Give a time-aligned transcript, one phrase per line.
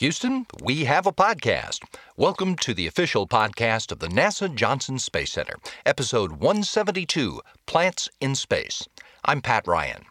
[0.00, 1.80] Houston, we have a podcast.
[2.16, 8.34] Welcome to the official podcast of the NASA Johnson Space Center, episode 172 Plants in
[8.34, 8.88] Space.
[9.26, 10.06] I'm Pat Ryan.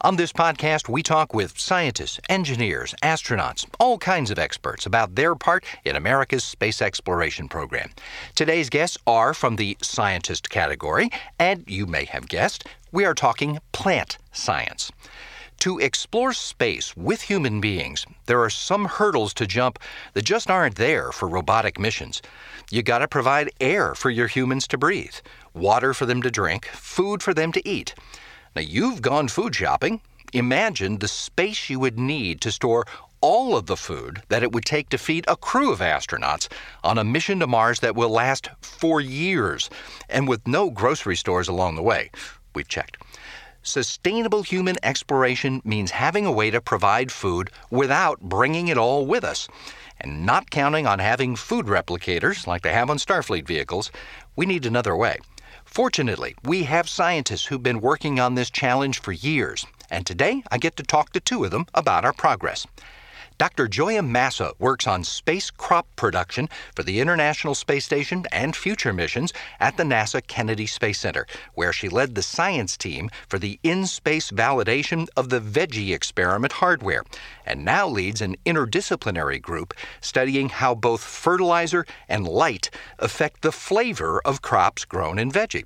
[0.00, 5.34] On this podcast, we talk with scientists, engineers, astronauts, all kinds of experts about their
[5.34, 7.90] part in America's space exploration program.
[8.34, 13.58] Today's guests are from the scientist category, and you may have guessed, we are talking
[13.72, 14.90] plant science.
[15.60, 19.78] To explore space with human beings, there are some hurdles to jump
[20.12, 22.20] that just aren't there for robotic missions.
[22.70, 25.14] You gotta provide air for your humans to breathe,
[25.54, 27.94] water for them to drink, food for them to eat.
[28.54, 30.00] Now, you've gone food shopping.
[30.32, 32.84] Imagine the space you would need to store
[33.20, 36.46] all of the food that it would take to feed a crew of astronauts
[36.82, 39.70] on a mission to Mars that will last for years
[40.10, 42.10] and with no grocery stores along the way.
[42.54, 42.98] We've checked.
[43.66, 49.24] Sustainable human exploration means having a way to provide food without bringing it all with
[49.24, 49.48] us.
[49.98, 53.90] And not counting on having food replicators like they have on Starfleet vehicles,
[54.36, 55.16] we need another way.
[55.64, 60.58] Fortunately, we have scientists who've been working on this challenge for years, and today I
[60.58, 62.66] get to talk to two of them about our progress.
[63.36, 63.66] Dr.
[63.66, 69.32] Gioia Massa works on space crop production for the International Space Station and future missions
[69.58, 73.86] at the NASA Kennedy Space Center, where she led the science team for the in
[73.86, 77.02] space validation of the Veggie experiment hardware,
[77.44, 84.20] and now leads an interdisciplinary group studying how both fertilizer and light affect the flavor
[84.24, 85.64] of crops grown in veggie.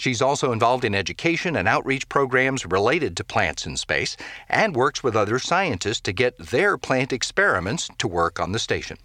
[0.00, 4.16] She's also involved in education and outreach programs related to plants in space
[4.48, 8.96] and works with other scientists to get their plant experiments to work on the station.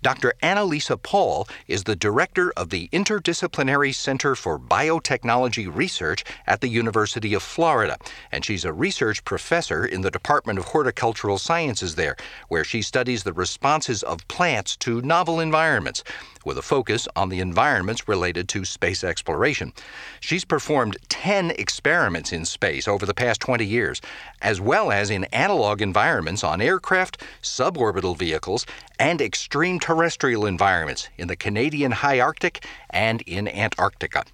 [0.00, 0.32] Dr.
[0.40, 7.34] Anna-Lisa Paul is the director of the Interdisciplinary Center for Biotechnology Research at the University
[7.34, 7.98] of Florida,
[8.32, 12.16] and she's a research professor in the Department of Horticultural Sciences there,
[12.48, 16.02] where she studies the responses of plants to novel environments
[16.44, 19.72] with a focus on the environments related to space exploration.
[20.20, 24.00] She's performed 10 experiments in space over the past 20 years,
[24.42, 28.66] as well as in analog environments on aircraft, suborbital vehicles,
[28.98, 34.24] and extreme terrestrial environments in the Canadian high Arctic and in Antarctica.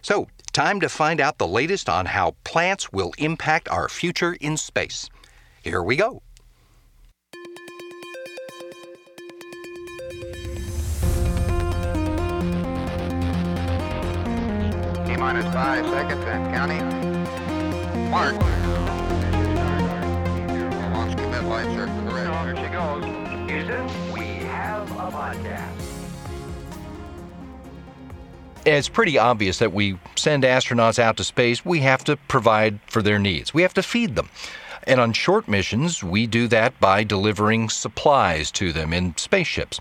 [0.00, 4.56] So, time to find out the latest on how plants will impact our future in
[4.56, 5.08] space.
[5.62, 6.22] Here we go.
[15.22, 18.10] Minus five seconds and counting.
[18.10, 18.34] Mark.
[20.92, 22.44] Launch commit light circle correct.
[22.44, 23.04] Here she goes.
[23.48, 25.70] Houston, we have a podcast.
[28.66, 33.00] It's pretty obvious that we send astronauts out to space, we have to provide for
[33.00, 33.54] their needs.
[33.54, 34.28] We have to feed them.
[34.88, 39.78] And on short missions, we do that by delivering supplies to them in spaceships.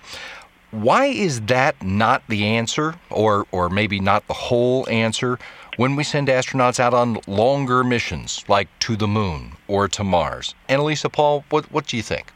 [0.72, 5.38] Why is that not the answer, or, or maybe not the whole answer,
[5.76, 10.56] when we send astronauts out on longer missions, like to the moon or to Mars?
[10.70, 12.32] Anna-Lisa Paul, what, what do you think?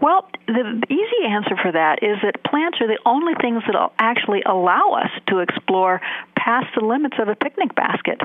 [0.00, 3.92] Well, the easy answer for that is that plants are the only things that will
[3.98, 6.00] actually allow us to explore
[6.36, 8.20] past the limits of a picnic basket.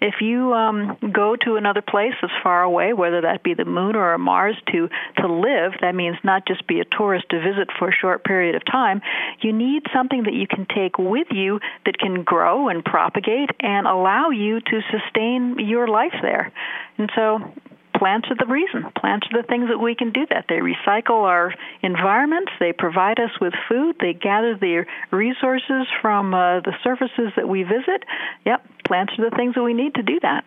[0.00, 3.96] If you um, go to another place that's far away, whether that be the moon
[3.96, 7.88] or Mars, to to live, that means not just be a tourist to visit for
[7.88, 9.02] a short period of time.
[9.40, 13.88] You need something that you can take with you that can grow and propagate and
[13.88, 16.52] allow you to sustain your life there.
[16.96, 17.52] And so
[17.98, 18.84] plants are the reason.
[18.96, 20.46] Plants are the things that we can do that.
[20.48, 26.60] They recycle our environments, they provide us with food, they gather the resources from uh,
[26.60, 28.04] the surfaces that we visit.
[28.46, 30.44] Yep, plants are the things that we need to do that.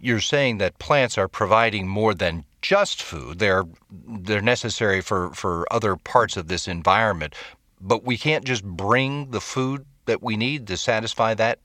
[0.00, 3.38] You're saying that plants are providing more than just food.
[3.38, 7.34] They're they're necessary for, for other parts of this environment,
[7.80, 11.60] but we can't just bring the food that we need to satisfy that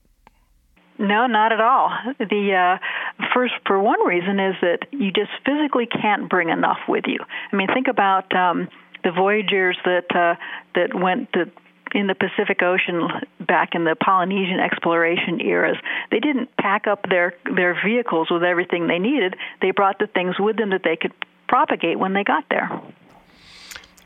[0.98, 1.90] no, not at all.
[2.18, 7.04] The uh, first, for one reason, is that you just physically can't bring enough with
[7.06, 7.18] you.
[7.52, 8.68] I mean, think about um,
[9.04, 10.34] the voyagers that uh,
[10.74, 11.50] that went to
[11.94, 13.08] in the Pacific Ocean
[13.40, 15.78] back in the Polynesian exploration eras.
[16.10, 19.36] They didn't pack up their their vehicles with everything they needed.
[19.62, 21.12] They brought the things with them that they could
[21.48, 22.70] propagate when they got there.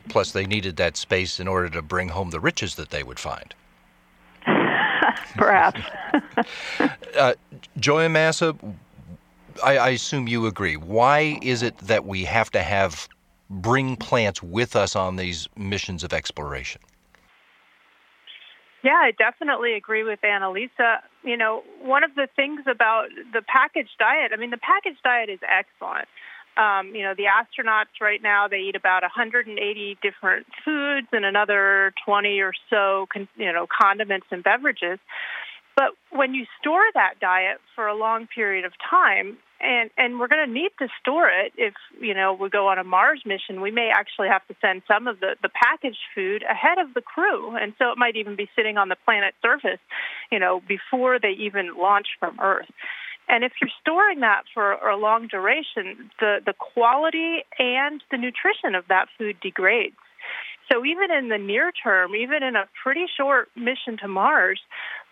[0.08, 3.18] Plus, they needed that space in order to bring home the riches that they would
[3.18, 3.54] find.
[5.36, 5.80] Perhaps.
[7.16, 7.34] uh,
[7.78, 8.54] Gioia Massa,
[9.62, 10.76] I, I assume you agree.
[10.76, 13.08] Why is it that we have to have
[13.48, 16.80] bring plants with us on these missions of exploration?
[18.82, 21.02] Yeah, I definitely agree with Anna-Lisa.
[21.22, 25.28] You know, one of the things about the packaged diet, I mean, the packaged diet
[25.28, 26.08] is excellent,
[26.56, 31.92] Um, you know, the astronauts right now they eat about 180 different foods and another
[32.04, 34.98] 20 or so, con- you know, condiments and beverages.
[35.76, 40.28] But when you store that diet for a long period of time, and and we're
[40.28, 43.60] going to need to store it if you know we go on a Mars mission.
[43.60, 47.00] We may actually have to send some of the the packaged food ahead of the
[47.00, 49.80] crew, and so it might even be sitting on the planet's surface,
[50.30, 52.70] you know, before they even launch from Earth.
[53.32, 58.74] And if you're storing that for a long duration, the the quality and the nutrition
[58.74, 59.96] of that food degrades.
[60.70, 64.60] So even in the near term, even in a pretty short mission to Mars,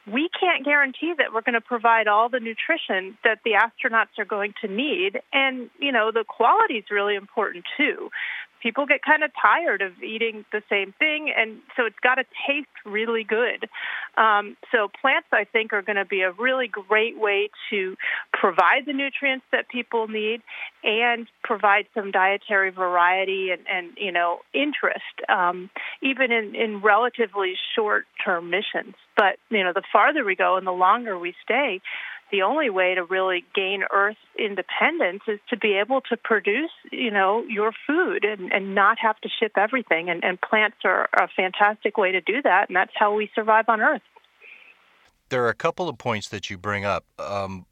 [0.07, 4.25] we can't guarantee that we're going to provide all the nutrition that the astronauts are
[4.25, 5.21] going to need.
[5.33, 8.11] And, you know, the quality is really important too
[8.61, 12.25] people get kind of tired of eating the same thing, and so it's got to
[12.47, 13.69] taste really good.
[14.17, 17.97] Um, so plants, I think, are going to be a really great way to
[18.33, 20.43] provide the nutrients that people need
[20.83, 25.71] and provide some dietary variety and, and you know interest, um,
[26.03, 28.95] even in, in relatively short-term missions.
[29.17, 31.81] But you know, the farther we go and the longer we stay,
[32.31, 37.11] the only way to really gain earth independence is to be able to produce you
[37.11, 40.09] know your food and, and not have to ship everything.
[40.11, 43.67] And, and plants are a fantastic way to do that and that's how we survive
[43.69, 44.03] on earth.
[45.29, 47.67] There are a couple of points that you bring up um,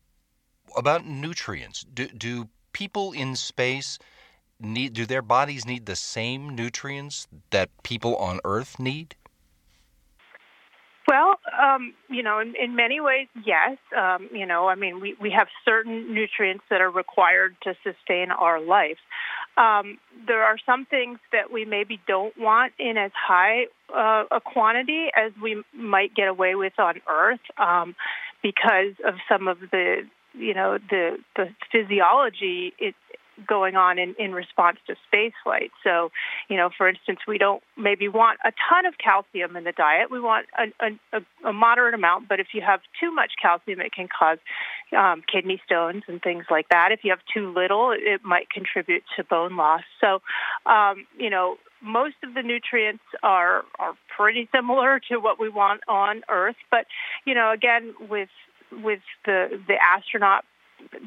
[0.76, 1.84] about nutrients.
[1.92, 3.98] Do, do people in space
[4.60, 9.14] need do their bodies need the same nutrients that people on earth need
[11.58, 13.78] um, you know, in, in many ways, yes.
[13.96, 18.30] Um, you know, I mean, we, we have certain nutrients that are required to sustain
[18.30, 18.98] our life.
[19.56, 24.40] Um, there are some things that we maybe don't want in as high uh, a
[24.40, 27.96] quantity as we might get away with on Earth um,
[28.42, 30.02] because of some of the
[30.34, 32.94] you know the the physiology it,
[33.46, 35.70] going on in, in response to space flight.
[35.84, 36.10] So,
[36.48, 40.10] you know, for instance, we don't maybe want a ton of calcium in the diet.
[40.10, 43.92] We want a, a, a moderate amount, but if you have too much calcium, it
[43.92, 44.38] can cause
[44.96, 46.92] um, kidney stones and things like that.
[46.92, 49.82] If you have too little, it might contribute to bone loss.
[50.00, 50.20] So,
[50.66, 55.82] um, you know, most of the nutrients are are pretty similar to what we want
[55.86, 56.86] on Earth, but
[57.24, 58.30] you know, again, with
[58.72, 60.44] with the the astronaut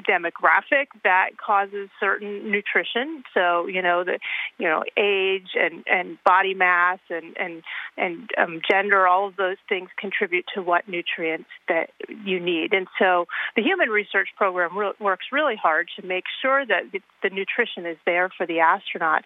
[0.08, 3.24] demographic that causes certain nutrition.
[3.34, 4.18] So you know the
[4.58, 7.62] you know age and and body mass and and
[7.96, 11.90] and um, gender, all of those things contribute to what nutrients that
[12.24, 12.72] you need.
[12.72, 13.26] And so
[13.56, 17.86] the Human Research Program re- works really hard to make sure that the, the nutrition
[17.86, 19.24] is there for the astronaut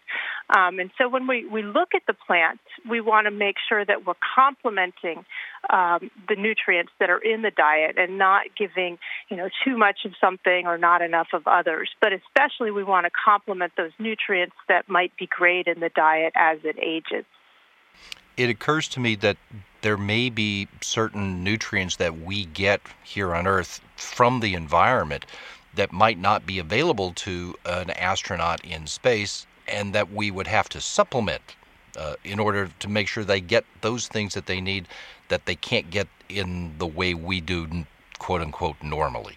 [0.54, 3.84] Um, and so when we we look at the plants, we want to make sure
[3.84, 5.24] that we're complementing
[5.70, 8.98] um, the nutrients that are in the diet and not giving
[9.28, 11.90] you know too much of something or not enough of others.
[12.00, 16.58] But especially we want to complement those nutrients that might degrade in the diet as
[16.64, 17.24] it ages.
[18.36, 19.38] It occurs to me that
[19.80, 25.24] there may be certain nutrients that we get here on Earth from the environment
[25.74, 30.68] that might not be available to an astronaut in space and that we would have
[30.70, 31.56] to supplement
[31.96, 34.86] uh, in order to make sure they get those things that they need
[35.28, 37.68] that they can't get in the way we do,
[38.18, 39.36] quote unquote, normally.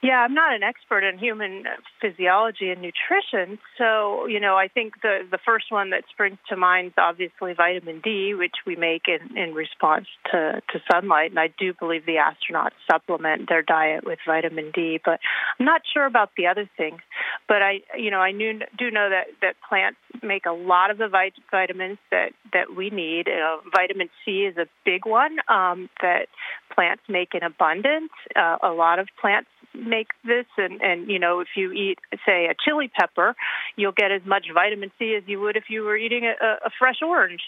[0.00, 1.64] Yeah, I'm not an expert in human
[2.00, 6.56] physiology and nutrition, so you know I think the the first one that springs to
[6.56, 11.40] mind is obviously vitamin D, which we make in in response to to sunlight, and
[11.40, 15.18] I do believe the astronauts supplement their diet with vitamin D, but
[15.58, 17.00] I'm not sure about the other things.
[17.48, 20.98] But I you know I knew, do know that that plants make a lot of
[20.98, 23.26] the vit- vitamins that that we need.
[23.26, 26.28] Uh, vitamin C is a big one um, that
[26.72, 28.12] plants make in abundance.
[28.36, 32.46] Uh, a lot of plants make this and and you know if you eat say
[32.46, 33.34] a chili pepper
[33.76, 36.70] you'll get as much vitamin c as you would if you were eating a, a
[36.78, 37.42] fresh orange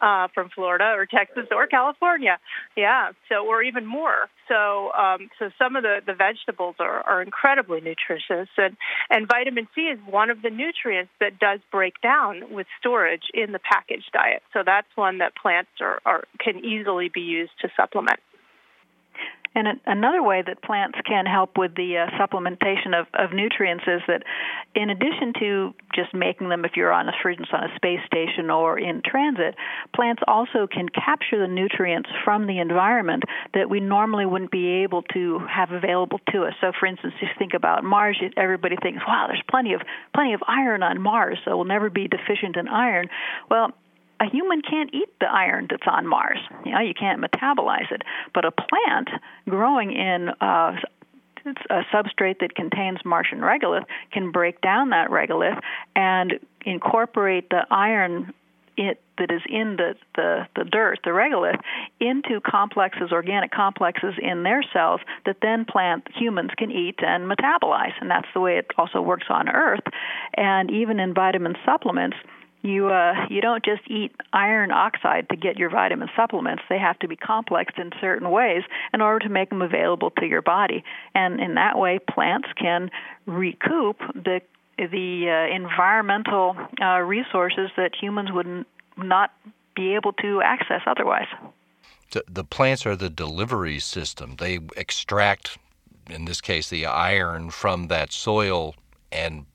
[0.00, 2.38] uh, from florida or texas or california.
[2.76, 4.28] Yeah so or even more.
[4.48, 8.76] So um, so some of the the vegetables are, are incredibly nutritious and
[9.10, 13.52] and vitamin c is one of the nutrients that does break down with storage in
[13.52, 14.42] the packaged diet.
[14.52, 18.20] So that's one that plants are, are can easily be used to supplement
[19.54, 24.00] and another way that plants can help with the uh, supplementation of, of nutrients is
[24.08, 24.22] that,
[24.74, 28.00] in addition to just making them if you're on a, for instance, on a space
[28.06, 29.54] station or in transit,
[29.94, 35.02] plants also can capture the nutrients from the environment that we normally wouldn't be able
[35.02, 36.54] to have available to us.
[36.60, 39.82] So, for instance, if you think about Mars, everybody thinks, "Wow, there's plenty of
[40.14, 43.10] plenty of iron on Mars, so we'll never be deficient in iron."
[43.50, 43.72] Well,
[44.22, 46.38] a human can't eat the iron that's on Mars.
[46.64, 48.02] You know, you can't metabolize it.
[48.32, 49.10] But a plant
[49.48, 50.76] growing in uh,
[51.44, 55.60] a substrate that contains Martian regolith can break down that regolith
[55.96, 58.32] and incorporate the iron
[58.76, 61.60] it, that is in the, the, the dirt, the regolith,
[62.00, 67.92] into complexes, organic complexes in their cells that then plant humans can eat and metabolize.
[68.00, 69.82] And that's the way it also works on Earth.
[70.34, 72.16] And even in vitamin supplements,
[72.62, 76.62] you uh, you don't just eat iron oxide to get your vitamin supplements.
[76.68, 78.62] They have to be complexed in certain ways
[78.94, 80.84] in order to make them available to your body.
[81.14, 82.90] And in that way, plants can
[83.26, 84.40] recoup the
[84.78, 88.66] the uh, environmental uh, resources that humans would not
[88.96, 89.30] not
[89.74, 91.28] be able to access otherwise.
[92.10, 94.36] The, the plants are the delivery system.
[94.38, 95.58] They extract,
[96.10, 98.74] in this case, the iron from that soil
[99.10, 99.46] and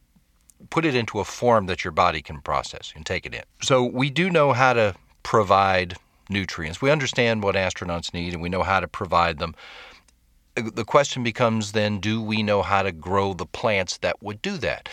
[0.69, 3.43] put it into a form that your body can process and take it in.
[3.61, 5.95] So we do know how to provide
[6.29, 6.81] nutrients.
[6.81, 9.55] We understand what astronauts need and we know how to provide them.
[10.55, 14.57] The question becomes then do we know how to grow the plants that would do
[14.57, 14.89] that?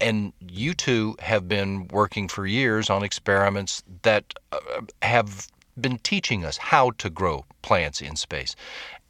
[0.00, 4.58] And you two have been working for years on experiments that uh,
[5.02, 5.46] have
[5.80, 8.56] been teaching us how to grow plants in space.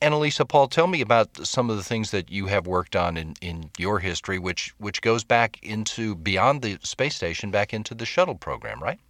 [0.04, 3.34] Anna-Lisa Paul, tell me about some of the things that you have worked on in,
[3.40, 8.04] in your history, which which goes back into beyond the space station, back into the
[8.04, 9.00] shuttle program, right?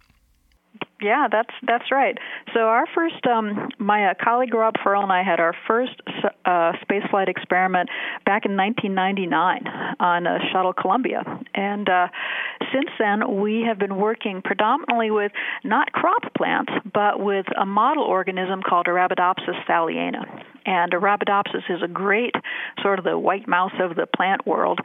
[1.01, 2.17] Yeah, that's that's right.
[2.53, 6.01] So our first, um, my uh, colleague Rob Ferl and I had our first
[6.45, 7.89] uh, spaceflight experiment
[8.25, 9.67] back in 1999
[9.99, 11.23] on uh, shuttle Columbia,
[11.53, 12.07] and uh,
[12.73, 15.31] since then we have been working predominantly with
[15.63, 20.43] not crop plants, but with a model organism called Arabidopsis thaliana.
[20.65, 22.33] And Arabidopsis is a great
[22.81, 24.79] sort of the white mouse of the plant world,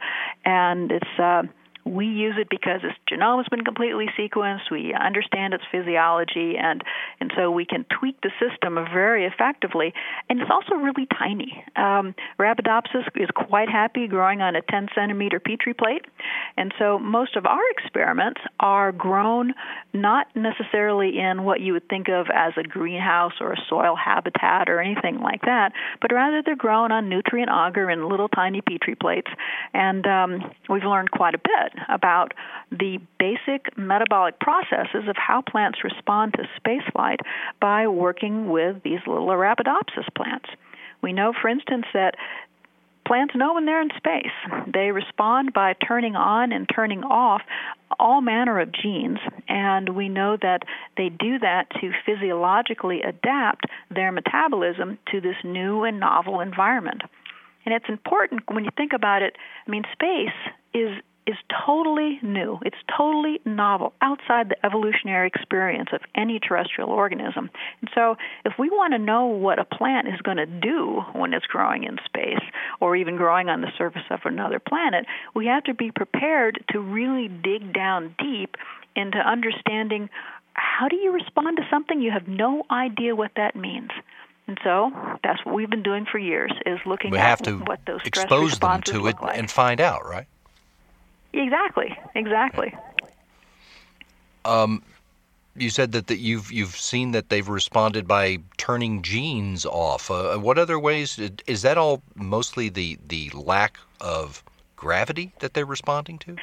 [0.45, 1.43] and it's uh,
[1.85, 4.69] we use it because its genome has been completely sequenced.
[4.71, 6.83] We understand its physiology, and
[7.19, 9.93] and so we can tweak the system very effectively.
[10.29, 11.63] And it's also really tiny.
[11.75, 12.15] Um,
[13.15, 16.05] is quite happy growing on a 10 centimeter petri plate,
[16.57, 19.53] and so most of our experiments are grown
[19.93, 24.69] not necessarily in what you would think of as a greenhouse or a soil habitat
[24.69, 25.71] or anything like that,
[26.01, 29.31] but rather they're grown on nutrient agar in little tiny petri plates.
[29.73, 32.33] And um, we've learned quite a bit about
[32.71, 37.19] the basic metabolic processes of how plants respond to spaceflight
[37.59, 40.49] by working with these little Arabidopsis plants.
[41.01, 42.15] We know, for instance, that
[43.05, 44.31] plants know when they're in space.
[44.73, 47.41] They respond by turning on and turning off
[47.99, 50.63] all manner of genes, and we know that
[50.97, 57.01] they do that to physiologically adapt their metabolism to this new and novel environment.
[57.65, 59.35] And it's important when you think about it.
[59.67, 60.91] I mean, space is
[61.31, 62.59] is totally new.
[62.63, 67.49] It's totally novel, outside the evolutionary experience of any terrestrial organism.
[67.81, 71.33] And so, if we want to know what a plant is going to do when
[71.33, 72.43] it's growing in space
[72.79, 76.79] or even growing on the surface of another planet, we have to be prepared to
[76.79, 78.55] really dig down deep
[78.95, 80.09] into understanding
[80.53, 83.91] how do you respond to something you have no idea what that means.
[84.47, 84.91] And so
[85.23, 88.01] that's what we've been doing for years is looking we at have to what those
[88.01, 89.37] stress expose them responses to it like.
[89.37, 90.27] and find out, right?
[91.33, 92.73] Exactly, exactly.
[94.43, 94.83] Um,
[95.55, 100.09] you said that, that you've you've seen that they've responded by turning genes off.
[100.09, 104.43] Uh, what other ways is that all mostly the the lack of
[104.75, 106.35] gravity that they're responding to?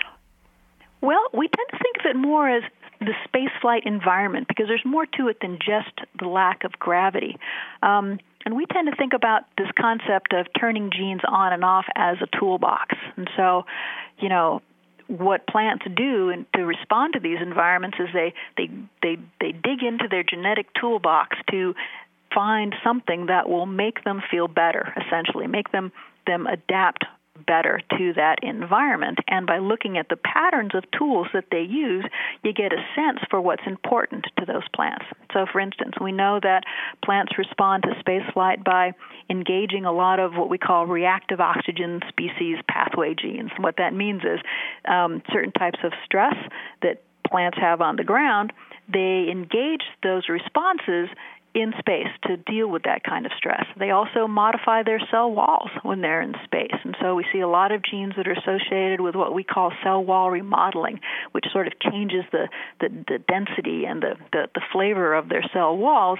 [1.00, 2.62] Well, we tend to think of it more as
[3.00, 7.38] the spaceflight environment because there's more to it than just the lack of gravity.
[7.83, 11.85] Um, and we tend to think about this concept of turning genes on and off
[11.95, 12.97] as a toolbox.
[13.16, 13.66] And so,
[14.18, 14.62] you know,
[15.09, 18.71] what plants do and to respond to these environments is they they
[19.03, 21.75] they they dig into their genetic toolbox to
[22.35, 25.91] find something that will make them feel better essentially make them
[26.27, 27.05] them adapt
[27.47, 29.18] better to that environment.
[29.28, 32.04] And by looking at the patterns of tools that they use,
[32.42, 35.04] you get a sense for what's important to those plants.
[35.33, 36.64] So, for instance, we know that
[37.04, 38.92] plants respond to spaceflight by
[39.30, 43.50] engaging a lot of what we call reactive oxygen species pathway genes.
[43.59, 44.40] What that means is
[44.87, 46.35] um, certain types of stress
[46.83, 48.52] that plants have on the ground,
[48.90, 51.09] they engage those responses
[51.61, 53.65] in space to deal with that kind of stress.
[53.79, 56.75] They also modify their cell walls when they're in space.
[56.85, 59.73] And so we see a lot of genes that are associated with what we call
[59.83, 61.00] cell wall remodeling,
[61.33, 62.49] which sort of changes the,
[62.81, 66.19] the, the density and the, the, the, flavor of their cell walls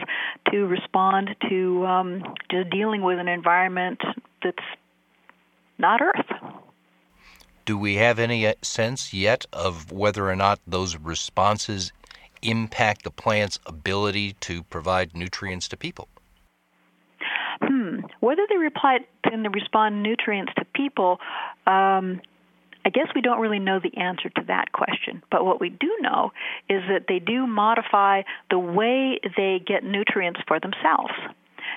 [0.51, 4.01] to respond to um, just dealing with an environment
[4.43, 4.57] that's
[5.79, 6.27] not Earth.
[7.65, 11.93] Do we have any uh, sense yet of whether or not those responses
[12.43, 16.09] impact the plant's ability to provide nutrients to people?
[17.61, 18.01] Hmm.
[18.21, 21.19] Whether they reply they respond nutrients to people,
[21.67, 22.21] um,
[22.85, 25.23] I guess we don't really know the answer to that question.
[25.31, 26.33] But what we do know
[26.69, 31.13] is that they do modify the way they get nutrients for themselves.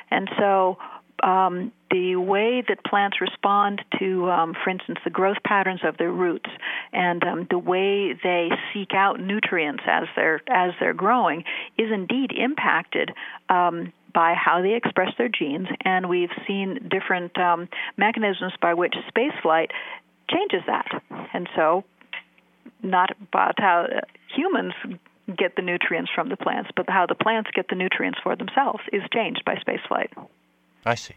[0.10, 0.78] And so
[1.24, 6.12] um, the way that plants respond to, um, for instance, the growth patterns of their
[6.12, 6.50] roots
[6.94, 11.44] and um, the way they seek out nutrients as they're as they're growing
[11.78, 13.12] is indeed impacted
[13.50, 18.96] um, by how they express their genes, and we've seen different um, mechanisms by which
[19.16, 19.72] spaceflight
[20.30, 20.88] changes that.
[21.34, 21.84] And so,
[22.84, 23.88] not about how
[24.36, 24.74] humans
[25.38, 28.82] get the nutrients from the plants, but how the plants get the nutrients for themselves
[28.92, 30.10] is changed by spaceflight.
[30.86, 31.16] I see.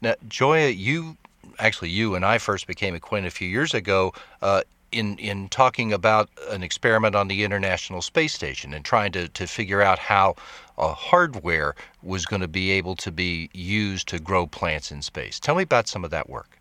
[0.00, 1.16] Now, Gioia, you
[1.58, 5.92] actually you and I first became acquainted a few years ago uh, in in talking
[5.92, 10.36] about an experiment on the International Space Station and trying to to figure out how
[10.78, 15.38] uh, hardware was going to be able to be used to grow plants in space.
[15.38, 16.58] Tell me about some of that work.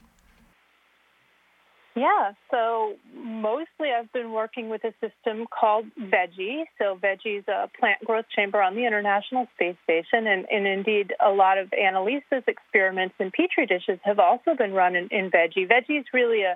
[1.94, 6.64] Yeah, so mostly I've been working with a system called Veggie.
[6.78, 11.14] So Veggie is a plant growth chamber on the International Space Station, and, and indeed
[11.20, 15.68] a lot of Anna-Lisa's experiments in petri dishes have also been run in, in Veggie.
[15.70, 16.56] Veggie is really a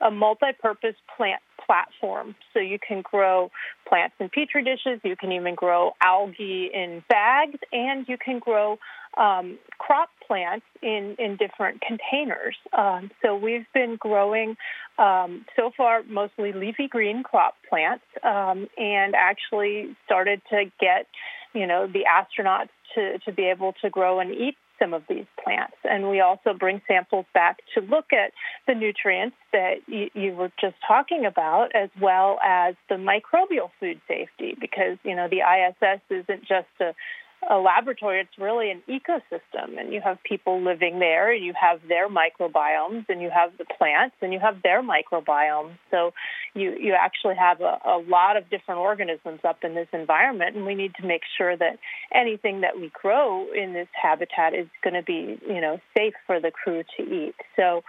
[0.00, 2.34] a multi-purpose plant platform.
[2.52, 3.50] So you can grow
[3.88, 8.78] plants in petri dishes, you can even grow algae in bags, and you can grow
[9.16, 12.56] um, crop plants in, in different containers.
[12.76, 14.56] Um, so we've been growing
[14.98, 21.06] um, so far mostly leafy green crop plants um, and actually started to get,
[21.52, 25.26] you know, the astronauts to, to be able to grow and eat some of these
[25.42, 25.76] plants.
[25.84, 28.32] And we also bring samples back to look at
[28.66, 34.00] the nutrients that you, you, were just talking about, as well as the microbial food
[34.08, 36.94] safety, because, you know, the ISS isn't just a
[37.50, 41.80] a laboratory, it's really an ecosystem, and you have people living there, and you have
[41.88, 45.76] their microbiomes, and you have the plants, and you have their microbiomes.
[45.90, 46.12] So
[46.54, 50.66] you you actually have a, a lot of different organisms up in this environment, and
[50.66, 51.78] we need to make sure that
[52.14, 56.40] anything that we grow in this habitat is going to be you know safe for
[56.40, 57.34] the crew to eat.
[57.56, 57.82] So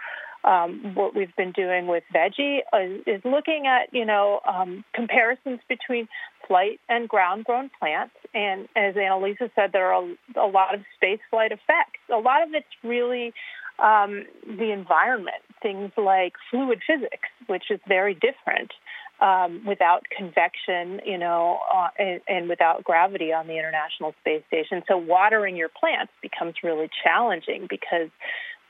[0.46, 5.60] um, what we've been doing with veggie is, is looking at you know um, comparisons
[5.68, 6.08] between
[6.46, 8.14] flight and ground grown plants.
[8.32, 12.00] And as Anna-Lisa said, there are a, a lot of space flight effects.
[12.12, 13.32] A lot of it's really
[13.78, 18.72] um, the environment, things like fluid physics, which is very different.
[19.18, 24.82] Um, without convection, you know, uh, and, and, without gravity on the International Space Station.
[24.86, 28.10] So watering your plants becomes really challenging because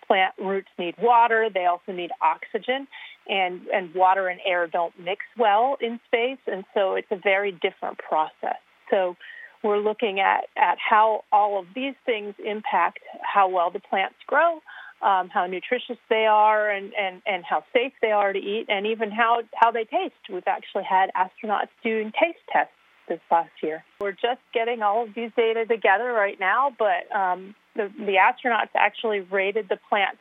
[0.07, 1.49] plant roots need water.
[1.53, 2.87] They also need oxygen,
[3.29, 7.53] and and water and air don't mix well in space, and so it's a very
[7.53, 8.61] different process.
[8.91, 9.17] So
[9.63, 14.61] we're looking at at how all of these things impact how well the plants grow.
[15.03, 18.87] Um, how nutritious they are and, and, and how safe they are to eat, and
[18.87, 20.15] even how, how they taste.
[20.33, 22.73] We've actually had astronauts doing taste tests
[23.07, 23.85] this last year.
[24.01, 28.71] We're just getting all of these data together right now, but um, the, the astronauts
[28.75, 30.19] actually rated the plants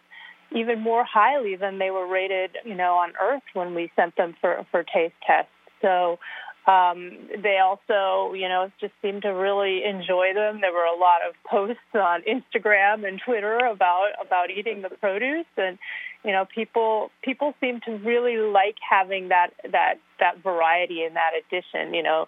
[0.52, 4.36] even more highly than they were rated, you know, on Earth when we sent them
[4.40, 5.50] for for taste tests.
[5.82, 6.20] So
[6.68, 7.12] um,
[7.44, 10.62] they also, you know, just seemed to really enjoy them.
[10.62, 15.46] There were a lot of posts on Instagram and Twitter about about eating the produce,
[15.58, 15.78] and
[16.24, 21.32] you know, people people seem to really like having that that that variety and that
[21.38, 21.94] addition.
[21.94, 22.28] You know,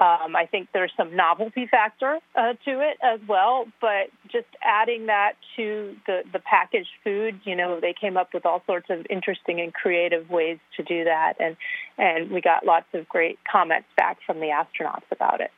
[0.00, 5.06] um, I think there's some novelty factor uh, to it as well, but just adding
[5.06, 9.06] that to the, the packaged food, you know, they came up with all sorts of
[9.08, 11.56] interesting and creative ways to do that, and
[11.96, 15.50] and we got lots of great comments back from the astronauts about it.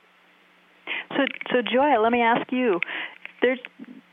[1.10, 2.80] So, so Gioia, let me ask you.
[3.42, 3.58] There's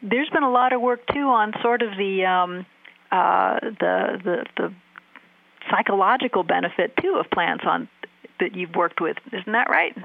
[0.02, 2.66] there's been a lot of work too on sort of the um,
[3.12, 4.74] uh, the the the
[5.70, 7.88] psychological benefit too of plants on
[8.40, 9.18] that you've worked with.
[9.32, 9.96] Isn't that right?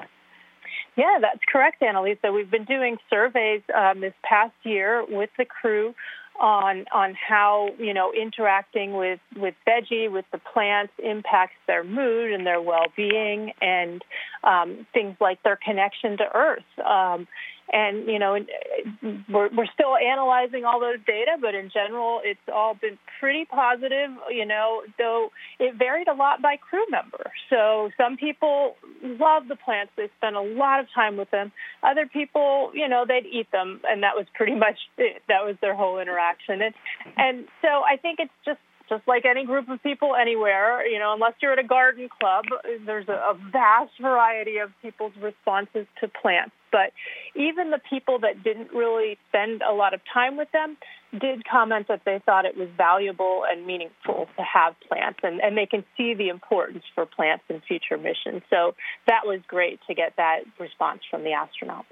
[0.97, 2.33] Yeah, that's correct, Anna-Lisa.
[2.33, 5.95] We've been doing surveys um, this past year with the crew
[6.41, 12.33] on on how you know interacting with with veggie with the plants impacts their mood
[12.33, 14.03] and their well-being and
[14.43, 17.29] um, things like their connection to earth um,
[17.73, 22.41] and you know uh, we're we're still analyzing all those data but in general it's
[22.53, 27.33] all been pretty positive you know though it varied a lot by crew member.
[27.49, 29.93] So some people love the plants.
[29.97, 31.53] They spend a lot of time with them.
[31.83, 35.23] Other people you know they'd eat them and that was pretty much it.
[35.29, 36.63] that was their whole interaction.
[36.63, 36.75] And
[37.17, 38.59] and so i think it's just
[38.91, 42.45] just like any group of people anywhere, you know, unless you're at a garden club,
[42.85, 46.53] there's a, a vast variety of people's responses to plants.
[46.71, 46.93] But
[47.35, 50.77] even the people that didn't really spend a lot of time with them,
[51.19, 55.57] did comment that they thought it was valuable and meaningful to have plants, and, and
[55.57, 58.43] they can see the importance for plants in future missions.
[58.51, 58.75] So
[59.09, 61.87] that was great to get that response from the astronauts.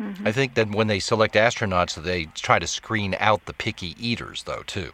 [0.00, 0.28] Mm-hmm.
[0.28, 4.44] I think that when they select astronauts, they try to screen out the picky eaters,
[4.44, 4.92] though, too.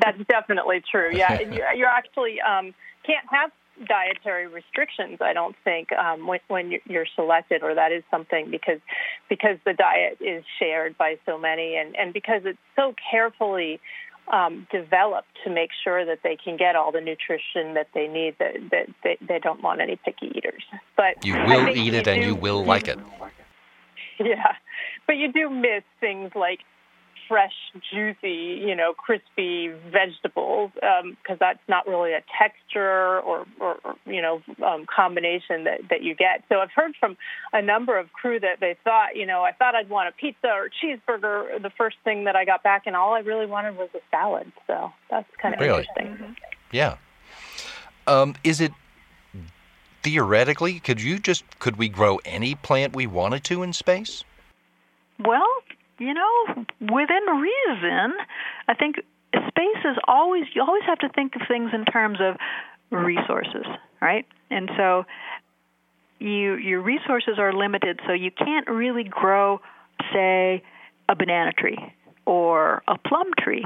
[0.00, 1.14] That's definitely true.
[1.14, 3.50] Yeah, you're, you're actually um, can't have
[3.86, 5.18] dietary restrictions.
[5.20, 8.80] I don't think um, when, when you're selected, or that is something because
[9.28, 13.80] because the diet is shared by so many, and and because it's so carefully
[14.32, 18.36] um, developed to make sure that they can get all the nutrition that they need.
[18.38, 20.64] That that they, they don't want any picky eaters.
[20.96, 22.98] But you will eat it, and you will like it.
[24.20, 24.54] Yeah,
[25.06, 26.58] but you do miss things like
[27.28, 27.52] fresh,
[27.92, 33.96] juicy, you know, crispy vegetables because um, that's not really a texture or, or, or
[34.06, 36.42] you know, um, combination that, that you get.
[36.48, 37.16] So I've heard from
[37.52, 40.48] a number of crew that they thought, you know, I thought I'd want a pizza
[40.48, 43.76] or a cheeseburger the first thing that I got back, and all I really wanted
[43.76, 44.50] was a salad.
[44.66, 45.86] So that's kind of really?
[45.98, 46.06] interesting.
[46.06, 46.32] Mm-hmm.
[46.72, 46.96] Yeah.
[48.06, 48.72] Um, is it
[50.02, 54.24] theoretically could you just could we grow any plant we wanted to in space?
[55.18, 55.46] Well,
[55.98, 58.14] you know, within reason,
[58.68, 58.96] I think
[59.34, 62.36] space is always, you always have to think of things in terms of
[62.90, 63.66] resources,
[64.00, 64.26] right?
[64.50, 65.04] And so
[66.18, 69.60] you, your resources are limited, so you can't really grow,
[70.12, 70.62] say,
[71.08, 71.78] a banana tree
[72.26, 73.64] or a plum tree.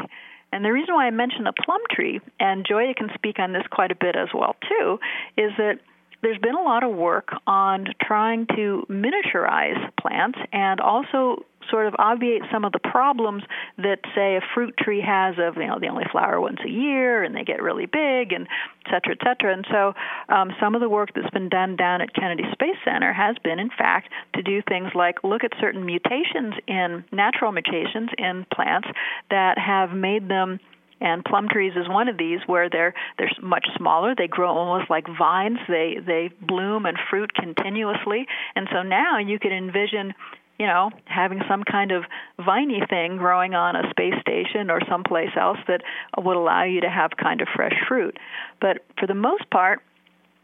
[0.52, 3.62] And the reason why I mention a plum tree, and Gioia can speak on this
[3.70, 4.98] quite a bit as well too,
[5.36, 5.78] is that
[6.22, 11.94] there's been a lot of work on trying to miniaturize plants and also sort of
[11.98, 13.42] obviate some of the problems
[13.78, 17.22] that say a fruit tree has of you know they only flower once a year
[17.22, 18.46] and they get really big and
[18.84, 19.52] et cetera, et cetera.
[19.54, 19.92] And so
[20.28, 23.58] um, some of the work that's been done down at Kennedy Space Center has been,
[23.58, 28.88] in fact, to do things like look at certain mutations in natural mutations in plants
[29.30, 30.58] that have made them
[31.02, 34.14] and plum trees is one of these where they're they're much smaller.
[34.16, 35.58] They grow almost like vines.
[35.68, 38.26] They they bloom and fruit continuously.
[38.54, 40.14] And so now you could envision
[40.58, 42.04] you know, having some kind of
[42.38, 45.80] viney thing growing on a space station or someplace else that
[46.16, 48.16] would allow you to have kind of fresh fruit.
[48.60, 49.80] But for the most part,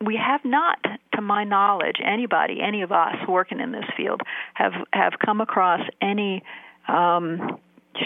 [0.05, 0.79] we have not,
[1.15, 4.23] to my knowledge, anybody, any of us working in this field,
[4.55, 6.43] have have come across any
[6.89, 7.59] um,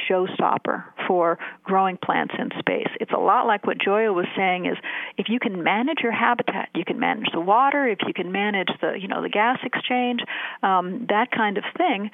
[0.08, 2.88] showstopper for growing plants in space.
[3.00, 4.76] It's a lot like what Gioia was saying is
[5.18, 8.70] if you can manage your habitat, you can manage the water, if you can manage
[8.80, 10.20] the, you know, the gas exchange,
[10.62, 12.10] um, that kind of thing,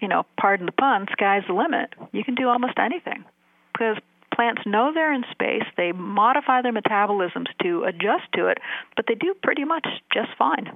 [0.00, 1.94] you know, pardon the pun, sky's the limit.
[2.12, 3.24] You can do almost anything
[3.72, 3.96] because
[4.34, 5.64] plants know they're in space.
[5.76, 8.58] They modify their metabolisms to adjust to it,
[8.96, 10.70] but they do pretty much just fine.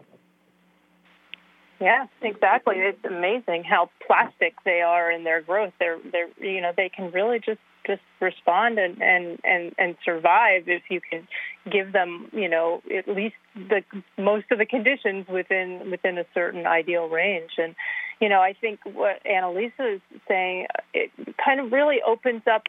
[1.83, 2.77] Yeah, exactly.
[2.79, 5.73] It's amazing how plastic they are in their growth.
[5.81, 10.69] They're they're you know they can really just just respond and and and and survive
[10.69, 11.27] if you can
[11.69, 13.83] give them you know at least the
[14.17, 17.75] most of the conditions within within a certain ideal range and
[18.21, 21.11] you know I think what Anna-Lisa is saying it
[21.45, 22.63] kind of really opens up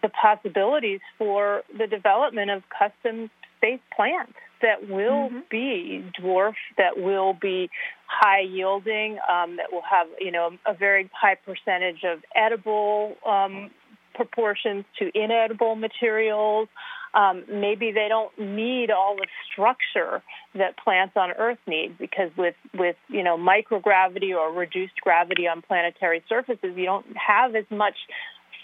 [0.00, 5.38] the possibilities for the development of custom space plants that will mm-hmm.
[5.50, 7.70] be dwarf, that will be
[8.06, 13.70] high yielding, um, that will have you know a very high percentage of edible um,
[14.14, 16.68] proportions to inedible materials.
[17.14, 20.22] Um, maybe they don't need all the structure
[20.54, 25.62] that plants on Earth need because with with you know microgravity or reduced gravity on
[25.62, 27.96] planetary surfaces, you don't have as much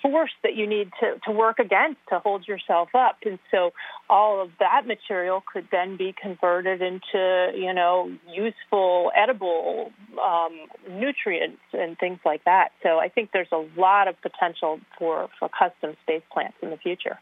[0.02, 3.18] force that you need to, to work against to hold yourself up.
[3.24, 3.70] And so
[4.10, 11.62] all of that material could then be converted into, you know, useful, edible um, nutrients
[11.72, 12.70] and things like that.
[12.82, 16.76] So I think there's a lot of potential for, for custom space plants in the
[16.76, 17.18] future.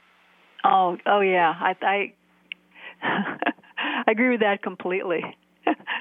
[0.64, 1.55] Oh, oh yeah.
[1.59, 2.12] I, I,
[4.07, 5.23] I agree with that completely.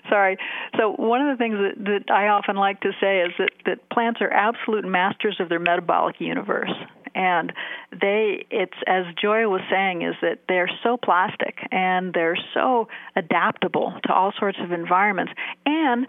[0.10, 0.38] Sorry.
[0.78, 3.89] So one of the things that, that I often like to say is that, that
[3.89, 6.72] plants are absolute masters of their metabolic universe.
[7.15, 7.54] And
[7.91, 13.93] they, it's as joy was saying, is that they're so plastic and they're so adaptable
[14.06, 15.34] to all sorts of environments,
[15.65, 16.08] and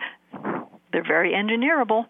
[0.93, 2.07] they're very engineerable.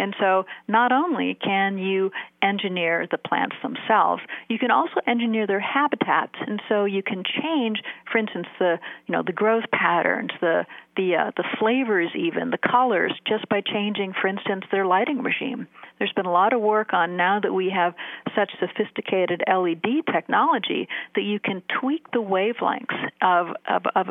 [0.00, 2.10] And so not only can you
[2.42, 6.34] engineer the plants themselves, you can also engineer their habitats.
[6.40, 10.64] And so you can change, for instance, the you know the growth patterns, the
[10.96, 15.68] the uh, the flavors, even the colors, just by changing, for instance, their lighting regime.
[15.98, 17.94] There's been a lot of work on now that we have
[18.34, 24.06] such sophisticated LED technology that you can tweak the wavelengths of of, of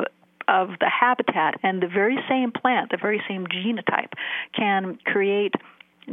[0.50, 4.12] of the habitat and the very same plant, the very same genotype,
[4.56, 5.54] can create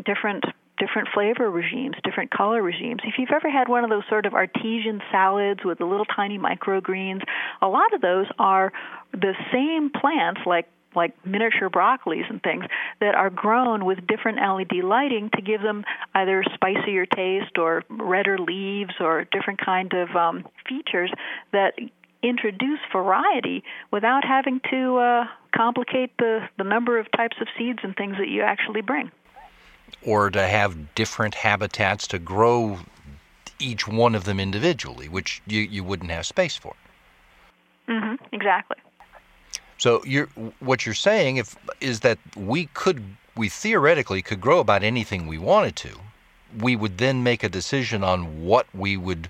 [0.05, 0.45] different
[0.77, 3.01] different flavor regimes, different color regimes.
[3.03, 6.37] If you've ever had one of those sort of artesian salads with the little tiny
[6.37, 7.23] microgreens,
[7.63, 8.71] a lot of those are
[9.11, 12.65] the same plants like like miniature broccolis and things
[12.99, 15.83] that are grown with different LED lighting to give them
[16.15, 21.11] either spicier taste or redder leaves or different kind of um, features
[21.51, 21.73] that
[22.23, 27.95] introduce variety without having to uh, complicate the, the number of types of seeds and
[27.95, 29.11] things that you actually bring.
[30.05, 32.79] Or to have different habitats to grow
[33.59, 36.75] each one of them individually, which you, you wouldn't have space for.
[37.87, 38.77] Mm-hmm, exactly.
[39.77, 40.27] So you're,
[40.59, 43.03] what you're saying if, is that we could,
[43.35, 45.99] we theoretically could grow about anything we wanted to.
[46.59, 49.29] We would then make a decision on what we would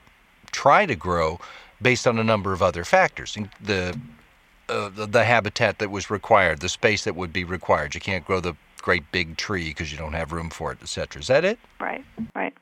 [0.51, 1.39] try to grow
[1.81, 3.37] based on a number of other factors.
[3.61, 3.97] The,
[4.69, 7.95] uh, the, the habitat that was required, the space that would be required.
[7.95, 8.55] You can't grow the
[8.87, 11.19] great big tree because you don't have room for it, etc.
[11.19, 11.59] Is that it?
[11.77, 12.05] Right.
[12.33, 12.53] Right.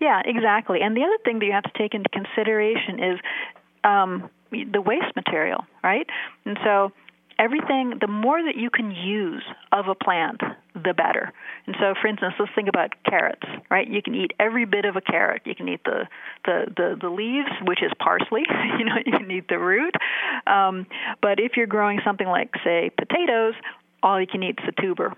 [0.00, 0.80] Yeah, exactly.
[0.82, 3.20] And the other thing that you have to take into consideration is
[3.84, 6.08] um, the waste material, right?
[6.44, 6.90] And so
[7.38, 10.40] everything, the more that you can use of a plant,
[10.74, 11.32] the better.
[11.66, 13.88] And so, for instance, let's think about carrots, right?
[13.88, 15.42] You can eat every bit of a carrot.
[15.44, 16.08] You can eat the
[16.44, 18.42] the the, the leaves, which is parsley.
[18.78, 19.94] you know, you can eat the root.
[20.46, 20.86] Um,
[21.22, 23.54] but if you're growing something like, say, potatoes,
[24.02, 25.14] all you can eat is a tuber.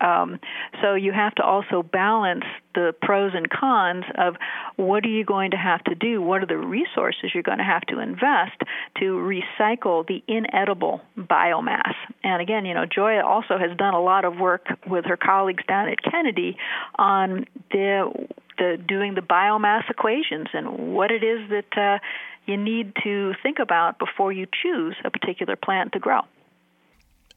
[0.00, 0.40] Um,
[0.82, 4.34] so you have to also balance the pros and cons of
[4.76, 7.64] what are you going to have to do, what are the resources you're going to
[7.64, 8.60] have to invest
[8.98, 11.94] to recycle the inedible biomass.
[12.24, 15.64] And again, you know, Gioia also has done a lot of work with her colleagues
[15.66, 16.56] down at Kennedy
[16.96, 18.10] on the
[18.58, 21.98] the doing the biomass equations and what it is that uh,
[22.46, 26.20] you need to think about before you choose a particular plant to grow.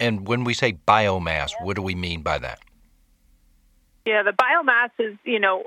[0.03, 2.59] And when we say biomass, what do we mean by that?
[4.05, 5.63] Yeah, the biomass is, you know,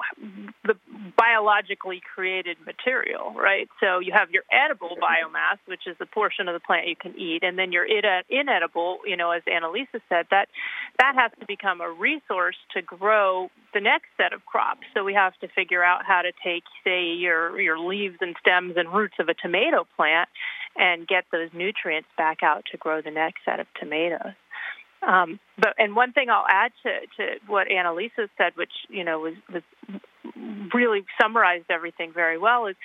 [0.62, 0.74] the
[1.16, 3.66] biologically created material, right?
[3.80, 7.18] So you have your edible biomass, which is the portion of the plant you can
[7.18, 7.86] eat, and then your
[8.28, 10.48] inedible, you know, as Anna-Lisa said, that
[10.98, 14.82] that has to become a resource to grow the next set of crops.
[14.92, 18.74] So we have to figure out how to take, say, your your leaves and stems
[18.76, 20.28] and roots of a tomato plant
[20.76, 24.34] and get those nutrients back out to grow the next set of tomatoes.
[25.02, 29.20] Um, but and one thing I'll add to, to what Anna-Lisa said, which you know
[29.20, 29.62] was, was
[30.74, 32.76] really summarized everything very well, is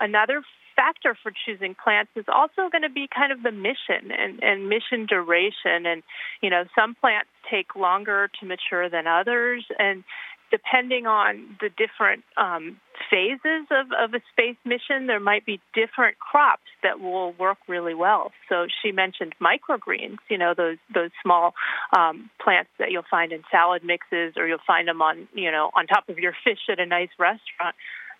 [0.00, 0.42] another
[0.76, 4.68] factor for choosing plants is also going to be kind of the mission and, and
[4.68, 5.84] mission duration.
[5.84, 6.02] And
[6.40, 10.04] you know, some plants take longer to mature than others, and
[10.50, 16.18] depending on the different um, phases of, of a space mission, there might be different
[16.18, 18.32] crops that will work really well.
[18.48, 21.54] So she mentioned microgreens, you know, those those small
[21.96, 25.70] um, plants that you'll find in salad mixes, or you'll find them on, you know,
[25.74, 27.74] on top of your fish at a nice restaurant.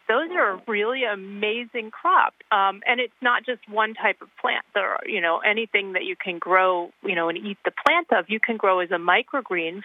[0.08, 4.64] Those are a really amazing crop, um, and it's not just one type of plant.
[4.74, 8.08] There, are, you know, anything that you can grow, you know, and eat the plant
[8.10, 9.82] of, you can grow as a microgreen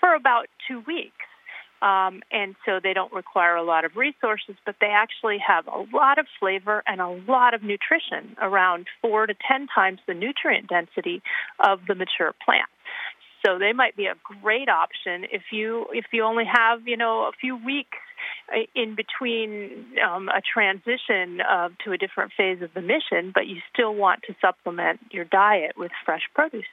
[0.00, 1.14] for about two weeks.
[1.82, 5.84] Um, and so they don't require a lot of resources, but they actually have a
[5.96, 10.68] lot of flavor and a lot of nutrition, around four to ten times the nutrient
[10.68, 11.22] density
[11.58, 12.68] of the mature plant.
[13.44, 17.22] So they might be a great option if you if you only have you know
[17.22, 17.96] a few weeks
[18.74, 23.56] in between um, a transition uh, to a different phase of the mission, but you
[23.72, 26.64] still want to supplement your diet with fresh produce.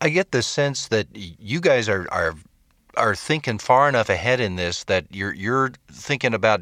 [0.00, 2.34] I get the sense that you guys are, are
[2.96, 6.60] are thinking far enough ahead in this that you're you're thinking about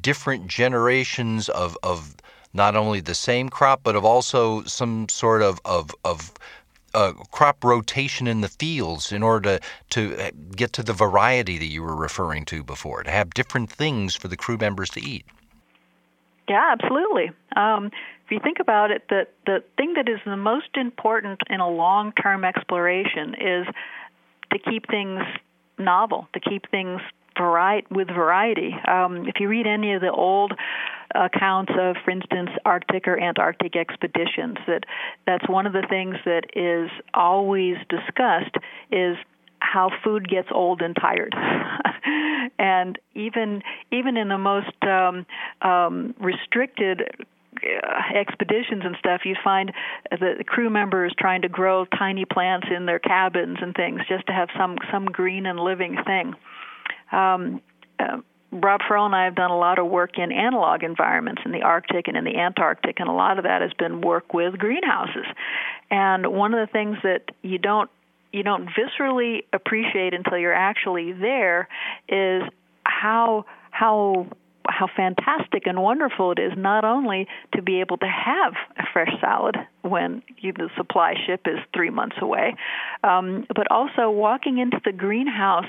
[0.00, 2.16] different generations of of
[2.52, 6.32] not only the same crop but of also some sort of of of
[6.94, 9.58] uh, crop rotation in the fields in order
[9.90, 13.70] to, to get to the variety that you were referring to before, to have different
[13.70, 15.26] things for the crew members to eat.
[16.48, 17.30] Yeah, absolutely.
[17.56, 17.90] Um,
[18.24, 21.68] if you think about it, the the thing that is the most important in a
[21.68, 23.66] long-term exploration is
[24.52, 25.20] to keep things
[25.78, 27.00] novel to keep things
[27.36, 28.74] variety with variety.
[28.86, 30.52] Um, if you read any of the old
[31.14, 34.84] accounts of, for instance, Arctic or Antarctic expeditions, that
[35.26, 38.56] that's one of the things that is always discussed
[38.90, 39.16] is
[39.60, 41.34] how food gets old and tired.
[42.58, 43.62] and even
[43.92, 45.26] even in the most um,
[45.62, 47.02] um, restricted
[48.14, 49.72] expeditions and stuff, you find
[50.10, 54.32] the crew members trying to grow tiny plants in their cabins and things just to
[54.32, 56.34] have some some green and living thing.
[57.10, 57.60] Um,
[57.98, 58.18] uh,
[58.50, 61.62] Rob Ferl and I have done a lot of work in analog environments in the
[61.62, 65.26] Arctic and in the Antarctic, and a lot of that has been work with greenhouses.
[65.90, 67.90] And one of the things that you don't
[68.32, 71.68] you don't viscerally appreciate until you're actually there
[72.08, 72.42] is
[72.84, 74.26] how how
[74.68, 79.10] how fantastic and wonderful it is not only to be able to have a fresh
[79.20, 82.54] salad when you, the supply ship is three months away,
[83.02, 85.68] um, but also walking into the greenhouse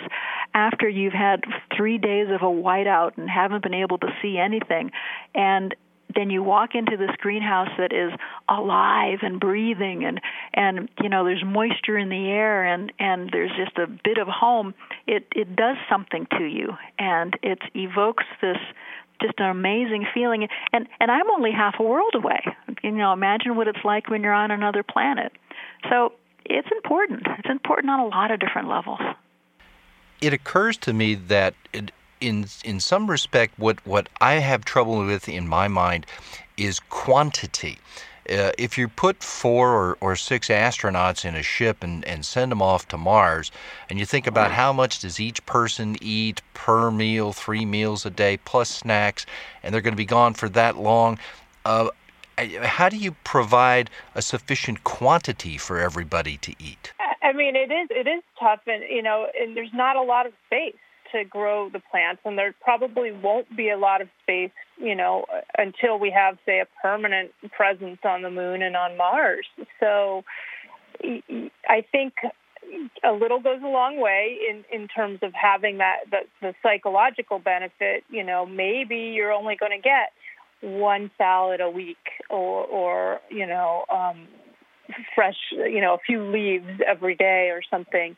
[0.54, 1.44] after you've had
[1.76, 4.92] three days of a whiteout and haven't been able to see anything,
[5.34, 5.76] and
[6.16, 8.12] then you walk into this greenhouse that is
[8.48, 10.20] alive and breathing and
[10.54, 14.28] and you know there's moisture in the air and and there's just a bit of
[14.28, 14.74] home.
[15.08, 18.58] It it does something to you and it evokes this
[19.22, 20.48] just an amazing feeling.
[20.74, 22.44] And and I'm only half a world away.
[22.84, 25.34] You know imagine what it's like when you're on another planet.
[25.90, 26.14] So
[26.46, 27.28] it's important.
[27.38, 29.00] It's important on a lot of different levels.
[30.22, 35.06] It occurs to me that it, in in some respect, what what I have trouble
[35.06, 36.06] with in my mind
[36.58, 37.78] is quantity.
[38.30, 42.52] Uh, if you put four or, or six astronauts in a ship and, and send
[42.52, 43.52] them off to Mars,
[43.90, 48.10] and you think about how much does each person eat per meal, three meals a
[48.10, 49.26] day plus snacks,
[49.64, 51.18] and they're going to be gone for that long,
[51.66, 51.90] uh,
[52.62, 56.94] how do you provide a sufficient quantity for everybody to eat?
[57.22, 60.26] I mean, it is it is tough, and you know, and there's not a lot
[60.26, 60.76] of space
[61.12, 65.26] to grow the plants, and there probably won't be a lot of space, you know,
[65.58, 69.46] until we have, say, a permanent presence on the moon and on Mars.
[69.80, 70.24] So
[71.68, 72.14] I think
[73.04, 77.40] a little goes a long way in in terms of having that the, the psychological
[77.40, 78.04] benefit.
[78.10, 80.14] You know, maybe you're only going to get
[80.62, 81.98] one salad a week,
[82.30, 83.86] or or you know.
[83.94, 84.28] Um,
[85.14, 88.16] fresh, you know, a few leaves every day or something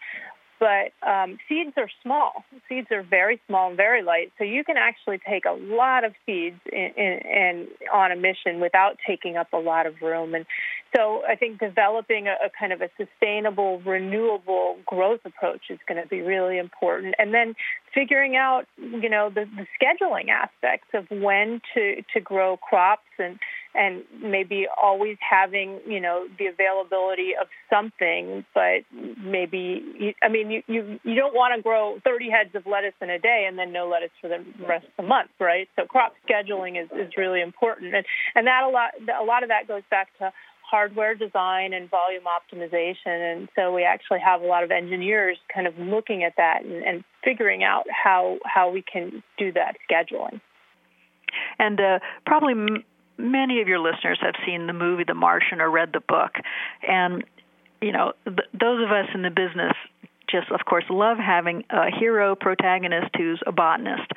[0.61, 2.45] but um, seeds are small.
[2.69, 6.13] Seeds are very small and very light, so you can actually take a lot of
[6.27, 10.35] seeds in, in, in, on a mission without taking up a lot of room.
[10.35, 10.45] And
[10.95, 16.01] so I think developing a, a kind of a sustainable, renewable growth approach is going
[16.01, 17.15] to be really important.
[17.17, 17.55] And then
[17.93, 23.39] figuring out, you know, the, the scheduling aspects of when to, to grow crops and
[23.73, 28.83] and maybe always having you know the availability of something but
[29.23, 33.09] maybe i mean you you, you don't want to grow 30 heads of lettuce in
[33.09, 36.13] a day and then no lettuce for the rest of the month right so crop
[36.27, 39.83] scheduling is, is really important and and that a lot a lot of that goes
[39.89, 40.33] back to
[40.71, 43.33] hardware design and volume optimization.
[43.33, 46.81] And so we actually have a lot of engineers kind of looking at that and,
[46.83, 50.39] and figuring out how, how we can do that scheduling.
[51.59, 52.83] And uh, probably m-
[53.17, 56.31] many of your listeners have seen the movie The Martian or read the book.
[56.87, 57.25] And,
[57.81, 59.73] you know, th- those of us in the business
[60.31, 64.11] just, of course, love having a hero protagonist who's a botanist.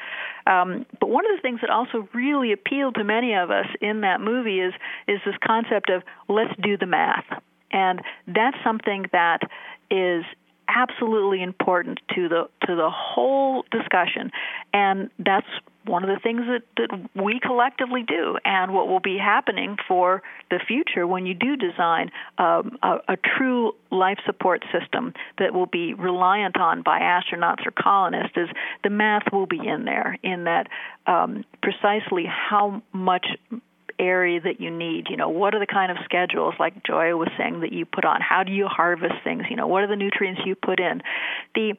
[0.46, 4.02] Um, but one of the things that also really appealed to many of us in
[4.02, 4.74] that movie is
[5.08, 7.26] is this concept of let's do the math,
[7.70, 9.40] and that's something that
[9.90, 10.24] is
[10.68, 14.30] absolutely important to the to the whole discussion
[14.72, 15.46] and that's
[15.84, 20.22] one of the things that, that we collectively do and what will be happening for
[20.50, 25.66] the future when you do design um, a, a, true life support system that will
[25.66, 28.48] be reliant on by astronauts or colonists is
[28.82, 30.68] the math will be in there in that
[31.06, 33.26] um, precisely how much
[33.98, 35.06] area that you need.
[35.08, 38.04] You know, what are the kind of schedules, like Gioia was saying, that you put
[38.04, 38.20] on?
[38.20, 39.44] How do you harvest things?
[39.50, 41.02] You know, what are the nutrients you put in?
[41.54, 41.74] The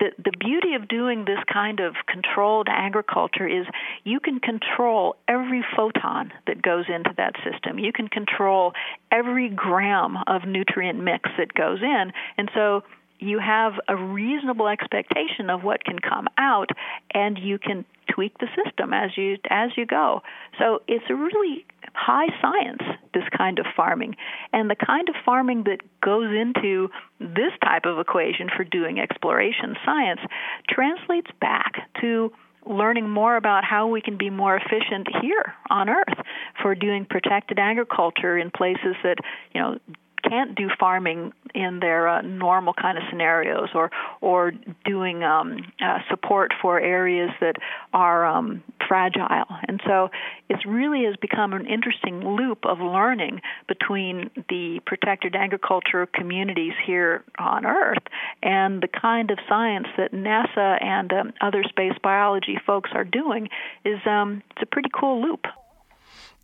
[0.00, 3.66] the, the beauty of doing this kind of controlled agriculture is
[4.04, 7.78] you can control every photon that goes into that system.
[7.78, 8.72] You can control
[9.10, 12.12] every gram of nutrient mix that goes in.
[12.36, 12.84] And so
[13.18, 16.70] you have a reasonable expectation of what can come out
[17.12, 20.22] and you can tweak the system as you as you go.
[20.58, 22.82] So it's a really high science
[23.12, 24.16] this kind of farming.
[24.52, 26.90] And the kind of farming that goes into
[27.20, 30.20] this type of equation for doing exploration science
[30.68, 32.32] translates back to
[32.66, 36.18] learning more about how we can be more efficient here on earth
[36.60, 39.16] for doing protected agriculture in places that
[39.54, 39.78] you know
[40.22, 44.52] can't do farming in their uh, normal kind of scenarios or or
[44.84, 47.56] doing um, uh, support for areas that
[47.92, 49.46] are um, fragile.
[49.66, 50.10] And so
[50.48, 57.24] it really has become an interesting loop of learning between the protected agriculture communities here
[57.38, 58.02] on earth
[58.42, 63.48] and the kind of science that NASA and um, other space biology folks are doing
[63.84, 65.46] is um, it's a pretty cool loop.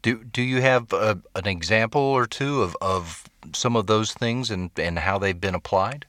[0.02, 4.50] Do do you have a, an example or two of, of some of those things
[4.50, 6.06] and, and how they've been applied?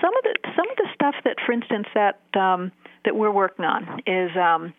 [0.00, 2.72] Some of the some of the stuff that, for instance, that um,
[3.04, 4.72] that we're working on is um,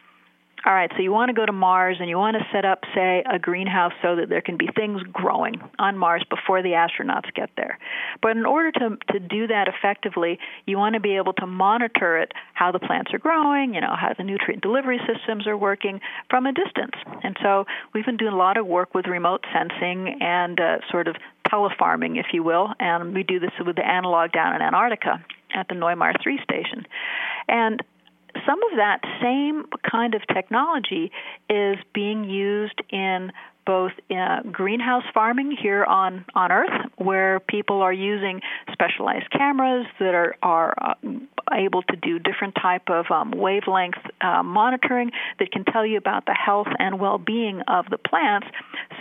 [0.66, 2.80] all right, so you want to go to Mars and you want to set up,
[2.96, 7.32] say, a greenhouse so that there can be things growing on Mars before the astronauts
[7.36, 7.78] get there.
[8.20, 12.18] But in order to, to do that effectively, you want to be able to monitor
[12.18, 16.02] it, how the plants are growing, you know, how the nutrient delivery systems are working
[16.32, 16.96] from a distance.
[17.24, 21.08] And so we've been doing a lot of work with remote sensing and uh, sort
[21.08, 21.16] of
[21.48, 25.68] telefarming, if you will, and we do this with the analog down in Antarctica at
[25.68, 26.88] the Neumayer 3 station.
[27.48, 27.84] And
[28.46, 31.12] some of that same kind of technology
[31.50, 33.32] is being used in
[33.66, 40.14] both uh, greenhouse farming here on, on Earth, where people are using specialized cameras that
[40.14, 40.94] are, are uh,
[41.54, 46.26] able to do different type of um, wavelength uh, monitoring that can tell you about
[46.26, 48.48] the health and well-being of the plants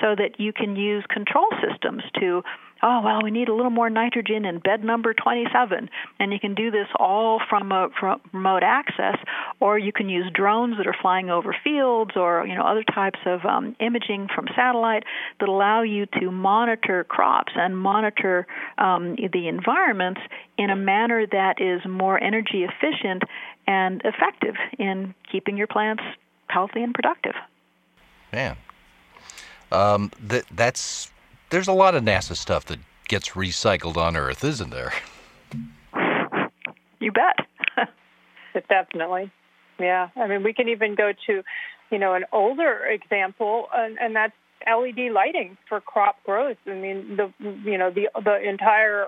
[0.00, 2.42] so that you can use control systems to
[2.84, 5.88] oh, well, we need a little more nitrogen in bed number 27.
[6.20, 9.16] And you can do this all from, a, from remote access,
[9.58, 13.18] or you can use drones that are flying over fields or, you know, other types
[13.24, 15.04] of um, imaging from satellite
[15.40, 20.20] that allow you to monitor crops and monitor um, the environments
[20.58, 23.22] in a manner that is more energy efficient
[23.66, 26.02] and effective in keeping your plants
[26.48, 27.34] healthy and productive.
[28.30, 28.56] Man,
[29.72, 31.10] um, that that's
[31.50, 32.78] there's a lot of NASA stuff that
[33.08, 34.92] gets recycled on Earth, isn't there?
[37.00, 37.88] You bet.
[38.68, 39.30] Definitely.
[39.78, 40.08] Yeah.
[40.16, 41.42] I mean, we can even go to,
[41.90, 44.32] you know, an older example, and, and that's
[44.66, 46.56] LED lighting for crop growth.
[46.66, 47.32] I mean, the
[47.68, 49.06] you know the the entire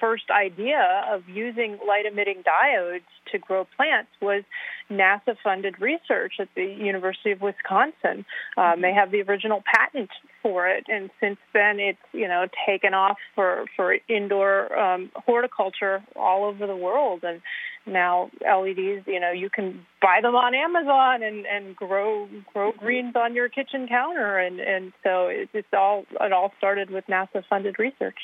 [0.00, 4.42] first idea of using light emitting diodes to grow plants was
[4.90, 8.24] NASA funded research at the University of Wisconsin.
[8.56, 10.10] Um, they have the original patent
[10.42, 16.02] for it, and since then it's you know taken off for for indoor um, horticulture
[16.16, 17.40] all over the world, and
[17.86, 23.14] now LEDs you know you can buy them on Amazon and and grow grow greens
[23.16, 27.44] on your kitchen counter, and and so it, it's all it all started with NASA
[27.48, 28.18] funded research.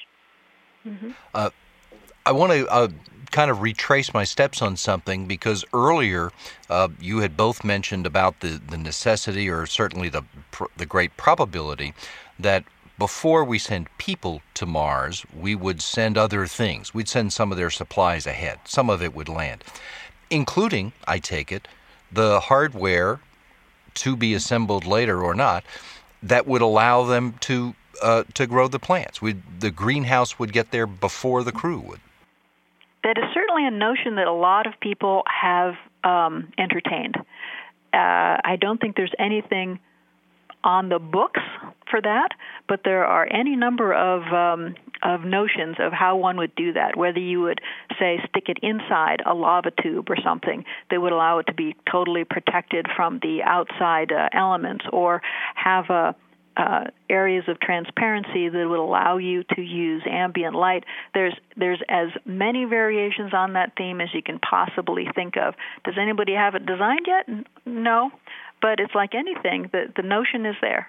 [0.86, 1.10] Mm-hmm.
[1.34, 1.50] Uh,
[2.26, 2.88] I want to uh,
[3.30, 6.32] kind of retrace my steps on something because earlier
[6.68, 10.24] uh, you had both mentioned about the, the necessity or certainly the,
[10.76, 11.94] the great probability
[12.36, 12.64] that
[12.98, 16.92] before we send people to Mars, we would send other things.
[16.92, 18.58] We'd send some of their supplies ahead.
[18.64, 19.62] Some of it would land,
[20.28, 21.68] including, I take it,
[22.10, 23.20] the hardware
[23.94, 25.62] to be assembled later or not
[26.22, 29.22] that would allow them to uh, to grow the plants.
[29.22, 32.00] we the greenhouse would get there before the crew would
[33.06, 37.14] that is certainly a notion that a lot of people have um, entertained.
[37.94, 39.78] Uh, I don't think there's anything
[40.64, 41.40] on the books
[41.88, 42.30] for that,
[42.68, 46.96] but there are any number of um, of notions of how one would do that.
[46.96, 47.60] Whether you would
[47.96, 51.76] say stick it inside a lava tube or something that would allow it to be
[51.88, 55.22] totally protected from the outside uh, elements, or
[55.54, 56.16] have a
[56.56, 60.84] uh, areas of transparency that would allow you to use ambient light.
[61.14, 65.54] There's there's as many variations on that theme as you can possibly think of.
[65.84, 67.46] Does anybody have it designed yet?
[67.66, 68.10] No,
[68.62, 69.68] but it's like anything.
[69.72, 70.88] The the notion is there.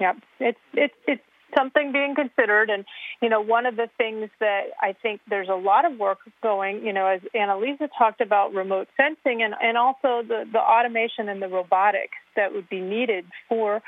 [0.00, 1.22] Yeah, it's it's it's
[1.56, 2.84] something being considered and
[3.20, 6.84] you know one of the things that i think there's a lot of work going
[6.84, 11.42] you know as Anna-Lisa talked about remote sensing and and also the the automation and
[11.42, 13.82] the robotics that would be needed for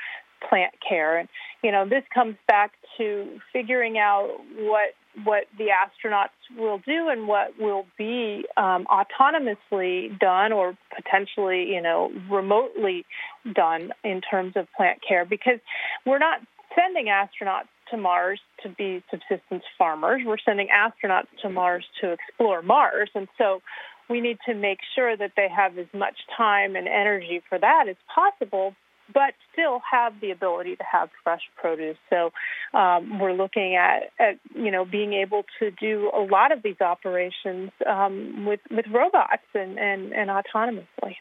[0.47, 1.17] plant care.
[1.17, 1.29] And
[1.63, 7.27] you know, this comes back to figuring out what what the astronauts will do and
[7.27, 13.05] what will be um, autonomously done or potentially, you know, remotely
[13.53, 15.59] done in terms of plant care because
[16.05, 16.41] we're not
[16.75, 20.21] sending astronauts to Mars to be subsistence farmers.
[20.25, 23.09] We're sending astronauts to Mars to explore Mars.
[23.15, 23.61] And so
[24.09, 27.85] we need to make sure that they have as much time and energy for that
[27.89, 28.75] as possible
[29.13, 31.97] but still have the ability to have fresh produce.
[32.09, 32.31] So
[32.77, 36.81] um, we're looking at, at, you know, being able to do a lot of these
[36.81, 41.15] operations um, with with robots and, and, and autonomously.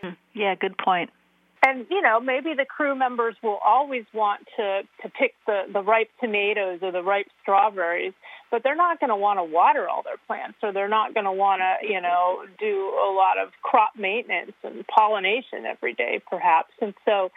[0.00, 0.10] Hmm.
[0.34, 1.10] Yeah, good point
[1.62, 5.82] and you know maybe the crew members will always want to to pick the the
[5.82, 8.12] ripe tomatoes or the ripe strawberries
[8.50, 11.24] but they're not going to want to water all their plants or they're not going
[11.24, 16.20] to want to you know do a lot of crop maintenance and pollination every day
[16.28, 16.72] perhaps.
[16.80, 17.30] And so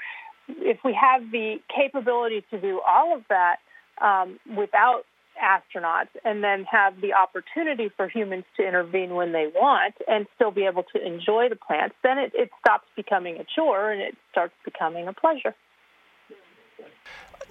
[0.48, 3.58] if we have the capability to do all of that
[4.02, 5.06] um, without
[5.42, 10.52] astronauts and then have the opportunity for humans to intervene when they want and still
[10.52, 14.16] be able to enjoy the plants, then it, it stops becoming a chore and it
[14.32, 15.56] starts becoming a pleasure.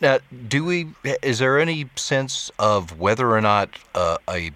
[0.00, 0.18] Now,
[0.48, 0.88] do we?
[1.22, 4.50] Is there any sense of whether or not uh, a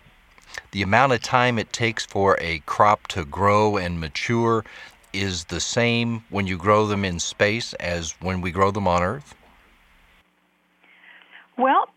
[0.72, 4.64] the amount of time it takes for a crop to grow and mature
[5.12, 9.02] is the same when you grow them in space as when we grow them on
[9.02, 9.34] Earth?
[11.56, 11.88] Well,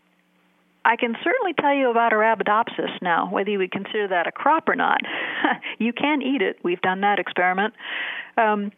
[0.84, 4.68] I can certainly tell you about Arabidopsis now, whether you would consider that a crop
[4.68, 5.00] or not.
[5.78, 6.58] you can eat it.
[6.62, 7.74] We've done that experiment.
[8.36, 8.72] Um,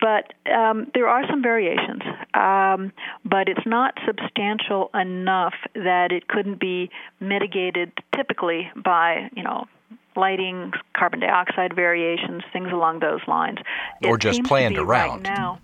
[0.00, 2.02] but um, there are some variations,
[2.34, 2.92] um,
[3.24, 6.90] but it's not substantial enough that it couldn't be
[7.20, 9.66] mitigated typically by, you know,
[10.14, 13.58] lighting, carbon dioxide variations, things along those lines.
[14.04, 15.24] Or it just planned around.
[15.24, 15.60] Right now.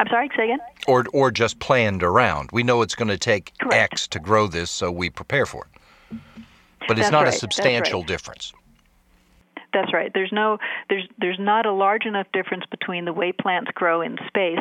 [0.00, 0.60] I'm sorry, say again?
[0.88, 2.48] Or, or just planned around.
[2.54, 3.92] We know it's going to take Correct.
[3.92, 6.18] X to grow this, so we prepare for it.
[6.88, 8.08] But it's That's not right, a substantial right.
[8.08, 8.54] difference.
[9.74, 10.10] That's right.
[10.14, 14.16] There's no there's there's not a large enough difference between the way plants grow in
[14.26, 14.58] space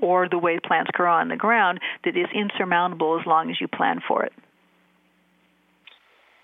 [0.00, 3.66] or the way plants grow on the ground that is insurmountable as long as you
[3.66, 4.32] plan for it.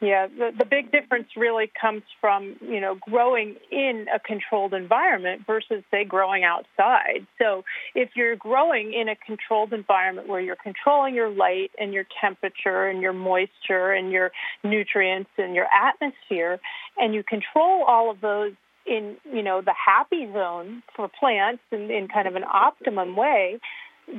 [0.03, 5.43] Yeah, the, the big difference really comes from, you know, growing in a controlled environment
[5.47, 7.25] versus, say, growing outside.
[7.41, 7.63] So
[7.95, 12.89] if you're growing in a controlled environment where you're controlling your light and your temperature
[12.89, 14.33] and your moisture and your
[14.65, 16.59] nutrients and your atmosphere,
[16.99, 21.93] and you control all of those in, you know, the happy zone for plants in,
[21.93, 23.61] in kind of an optimum way,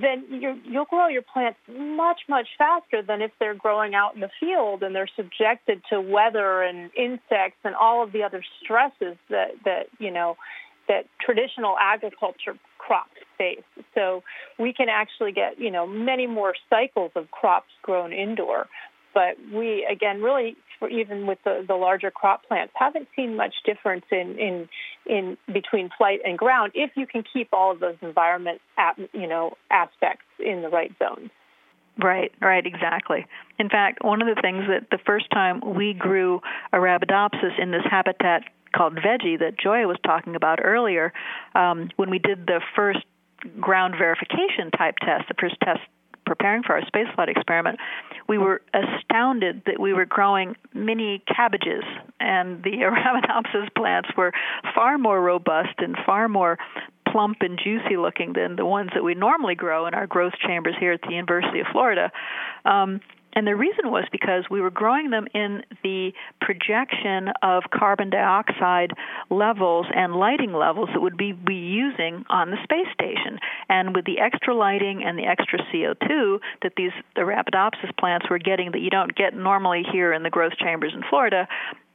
[0.02, 4.22] then you you'll grow your plants much much faster than if they're growing out in
[4.22, 9.18] the field and they're subjected to weather and insects and all of the other stresses
[9.30, 10.36] that that you know
[10.88, 13.64] that traditional agriculture crops face.
[13.96, 14.24] So
[14.60, 18.68] we can actually get you know many more cycles of crops grown indoor.
[19.14, 23.54] But we again really for even with the, the larger crop plants haven't seen much
[23.66, 24.70] difference in, in
[25.06, 29.28] in between flight and ground if you can keep all of those environment at, you
[29.28, 31.30] know aspects in the right zones.
[32.02, 33.26] Right, right, exactly.
[33.60, 36.42] In fact, one of the things that the first time we grew
[36.74, 38.44] Arabidopsis in this habitat
[38.76, 41.14] called veggie that Gioia was talking about earlier,
[41.54, 43.06] um, when we did the first
[43.60, 45.82] ground verification type test, the first test
[46.36, 47.80] preparing for our spaceflight experiment,
[48.28, 51.84] we were astounded that we were growing mini cabbages,
[52.20, 54.32] and the Arabidopsis plants were
[54.74, 56.58] far more robust and far more
[57.12, 60.74] plump and juicy looking than the ones that we normally grow in our growth chambers
[60.80, 62.12] here at the University of Florida.
[62.66, 63.02] Um,
[63.34, 68.92] and the reason was because we were growing them in the projection of carbon dioxide
[69.30, 73.40] levels and lighting levels that would be, be using on the space station.
[73.70, 78.40] And with the extra lighting and the extra CO2 that these the Arabidopsis plants were
[78.40, 81.48] getting that you don't get normally here in the growth chambers in Florida,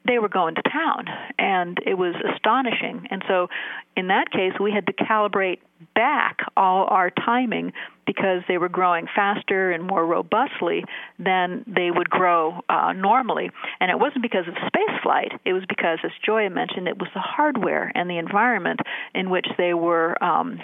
[0.06, 1.04] they were going to town
[1.38, 3.48] and it was astonishing and so
[3.96, 5.58] in that case we had to calibrate
[5.94, 7.72] back all our timing
[8.06, 10.84] because they were growing faster and more robustly
[11.18, 13.50] than they would grow uh, normally.
[13.80, 15.32] And it wasn't because of space flight.
[15.44, 18.80] It was because as Gioia mentioned it was the hardware and the environment
[19.14, 20.60] in which they were um,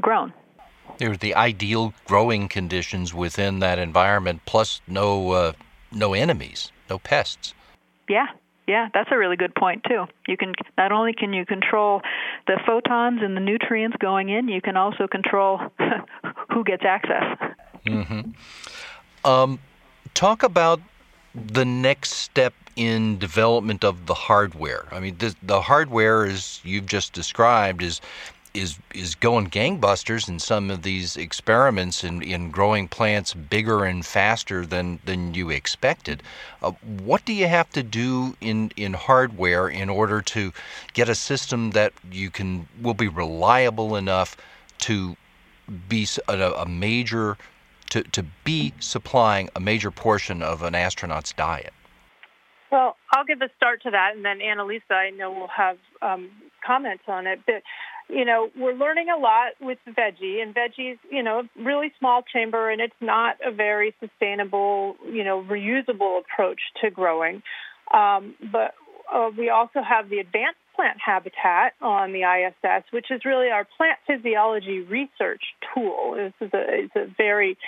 [0.00, 0.32] grown.
[0.98, 5.52] There's the ideal growing conditions within that environment, plus no uh,
[5.92, 7.54] no enemies, no pests.
[8.08, 8.26] yeah
[8.70, 10.04] yeah, that's a really good point too.
[10.28, 12.02] You can not only can you control
[12.46, 15.58] the photons and the nutrients going in, you can also control
[16.52, 17.24] who gets access.
[17.84, 19.28] Mm-hmm.
[19.28, 19.58] Um,
[20.14, 20.80] talk about
[21.34, 24.86] the next step in development of the hardware.
[24.92, 28.00] I mean, the, the hardware, as you've just described, is
[28.52, 34.04] is is going gangbusters in some of these experiments in, in growing plants bigger and
[34.04, 36.22] faster than, than you expected.
[36.62, 36.72] Uh,
[37.02, 40.52] what do you have to do in, in hardware in order to
[40.94, 44.36] get a system that you can will be reliable enough
[44.78, 45.16] to
[45.88, 47.36] be a, a major
[47.90, 51.72] to, to be supplying a major portion of an astronaut's diet?
[52.70, 56.30] Well, I'll give a start to that, and then Anna-Lisa, I know, will have um,
[56.64, 57.40] comments on it.
[57.44, 57.62] But
[58.10, 62.70] you know, we're learning a lot with veggie, and veggie's, you know, really small chamber,
[62.70, 67.42] and it's not a very sustainable, you know, reusable approach to growing.
[67.92, 68.74] Um, but
[69.12, 73.66] uh, we also have the advanced plant habitat on the ISS, which is really our
[73.76, 75.42] plant physiology research
[75.74, 76.14] tool.
[76.16, 77.58] This is a, it's a very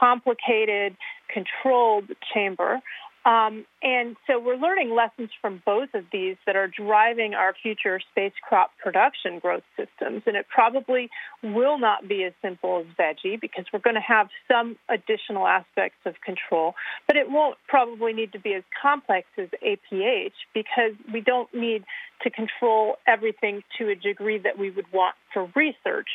[0.00, 0.96] complicated,
[1.32, 2.80] controlled chamber.
[3.28, 8.00] Um, and so we're learning lessons from both of these that are driving our future
[8.10, 10.22] space crop production growth systems.
[10.24, 11.10] And it probably
[11.42, 15.98] will not be as simple as veggie because we're going to have some additional aspects
[16.06, 16.74] of control,
[17.06, 21.84] but it won't probably need to be as complex as APH because we don't need
[22.22, 26.08] to control everything to a degree that we would want for research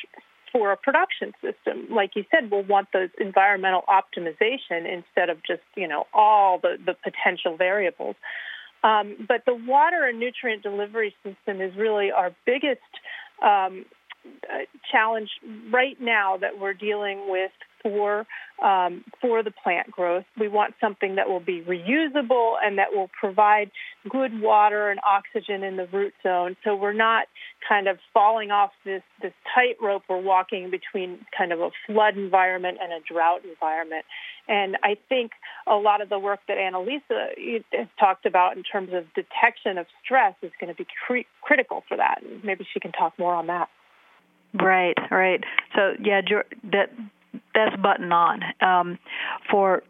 [0.54, 1.88] for a production system.
[1.90, 6.78] Like you said, we'll want those environmental optimization instead of just, you know, all the,
[6.86, 8.16] the potential variables.
[8.84, 12.82] Um, but the water and nutrient delivery system is really our biggest
[13.42, 13.86] um,
[14.92, 15.30] challenge
[15.72, 17.52] right now that we're dealing with
[17.84, 18.26] for
[18.64, 20.24] um, for the plant growth.
[20.40, 23.72] We want something that will be reusable and that will provide
[24.10, 26.56] good water and oxygen in the root zone.
[26.64, 27.28] So we're not
[27.68, 32.78] kind of falling off this this tightrope we're walking between kind of a flood environment
[32.82, 34.06] and a drought environment.
[34.48, 35.32] And I think
[35.68, 37.30] a lot of the work that Anna-Lisa
[37.72, 41.84] has talked about in terms of detection of stress is going to be cr- critical
[41.88, 42.22] for that.
[42.44, 43.70] Maybe she can talk more on that.
[44.54, 45.44] Right, right.
[45.76, 46.22] So yeah,
[46.72, 46.90] that
[47.54, 48.42] that's button on.
[48.62, 49.00] Um,
[49.50, 49.84] for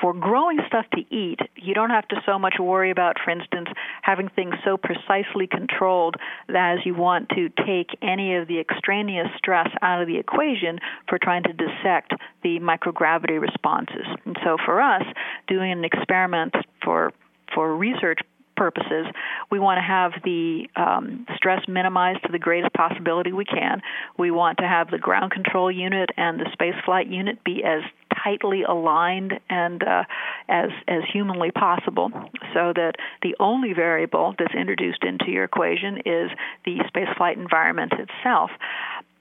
[0.00, 3.68] for growing stuff to eat, you don't have to so much worry about, for instance,
[4.02, 6.16] having things so precisely controlled
[6.48, 10.78] as you want to take any of the extraneous stress out of the equation
[11.08, 14.06] for trying to dissect the microgravity responses.
[14.24, 15.04] And so for us,
[15.48, 17.12] doing an experiment for
[17.54, 18.18] for research
[18.56, 19.06] purposes,
[19.50, 23.82] we want to have the um, stress minimized to the greatest possibility we can.
[24.18, 27.82] We want to have the ground control unit and the space flight unit be as
[28.22, 30.04] tightly aligned and uh,
[30.48, 32.10] as as humanly possible,
[32.54, 32.92] so that
[33.22, 36.30] the only variable that's introduced into your equation is
[36.64, 38.50] the spaceflight environment itself.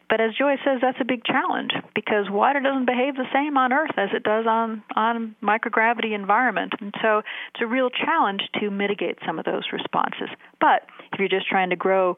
[0.09, 3.73] But as Joy says, that's a big challenge because water doesn't behave the same on
[3.73, 8.69] Earth as it does on on microgravity environment, and so it's a real challenge to
[8.69, 10.29] mitigate some of those responses.
[10.61, 12.17] But if you're just trying to grow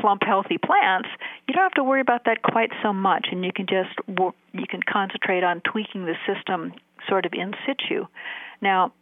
[0.00, 1.08] plump, healthy plants,
[1.46, 4.66] you don't have to worry about that quite so much, and you can just you
[4.68, 6.72] can concentrate on tweaking the system
[7.08, 8.06] sort of in situ.
[8.60, 8.92] Now,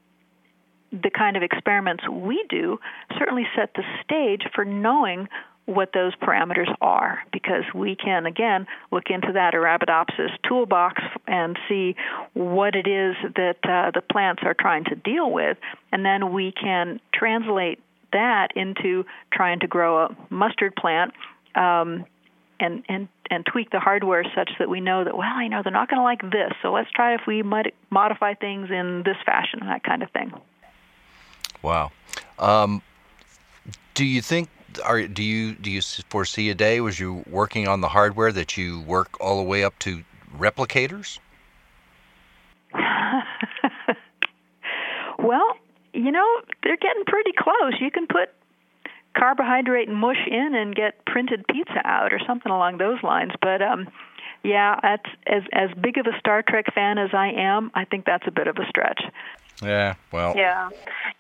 [0.93, 2.79] the kind of experiments we do
[3.19, 5.29] certainly set the stage for knowing
[5.67, 11.97] what those parameters are because we can again look into that Arabidopsis toolbox and see
[12.35, 15.59] what it is that uh, the plants are trying to deal with,
[15.93, 17.81] and then we can translate
[18.13, 21.13] that into trying to grow a mustard plant.
[21.55, 22.07] Um,
[22.59, 25.73] and, and and tweak the hardware such that we know that well, you know, they're
[25.73, 29.17] not going to like this, so let's try if we might modify things in this
[29.27, 30.33] fashion, and that kind of thing.
[31.61, 31.93] Wow.
[32.39, 32.81] Um,
[33.95, 34.49] do you think
[34.79, 38.57] are do you do you foresee a day was you working on the hardware that
[38.57, 40.03] you work all the way up to
[40.37, 41.19] replicators?
[45.19, 45.57] well,
[45.93, 47.75] you know they're getting pretty close.
[47.81, 48.31] You can put
[49.17, 53.33] carbohydrate mush in and get printed pizza out or something along those lines.
[53.41, 53.89] But um,
[54.43, 57.71] yeah, that's as as big of a Star Trek fan as I am.
[57.75, 59.03] I think that's a bit of a stretch.
[59.63, 60.35] Yeah, well.
[60.37, 60.71] Yeah.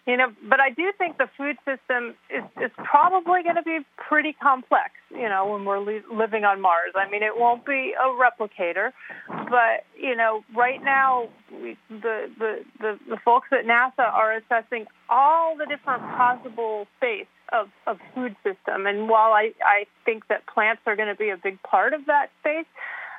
[0.06, 3.78] You know, but I do think the food system is, is probably going to be
[3.96, 6.92] pretty complex, you know, when we're li- living on Mars.
[6.94, 8.92] I mean, it won't be a replicator,
[9.28, 14.86] but, you know, right now, we, the, the, the, the folks at NASA are assessing
[15.08, 18.86] all the different possible fates of, of food system.
[18.86, 22.06] And while I, I think that plants are going to be a big part of
[22.06, 22.66] that space,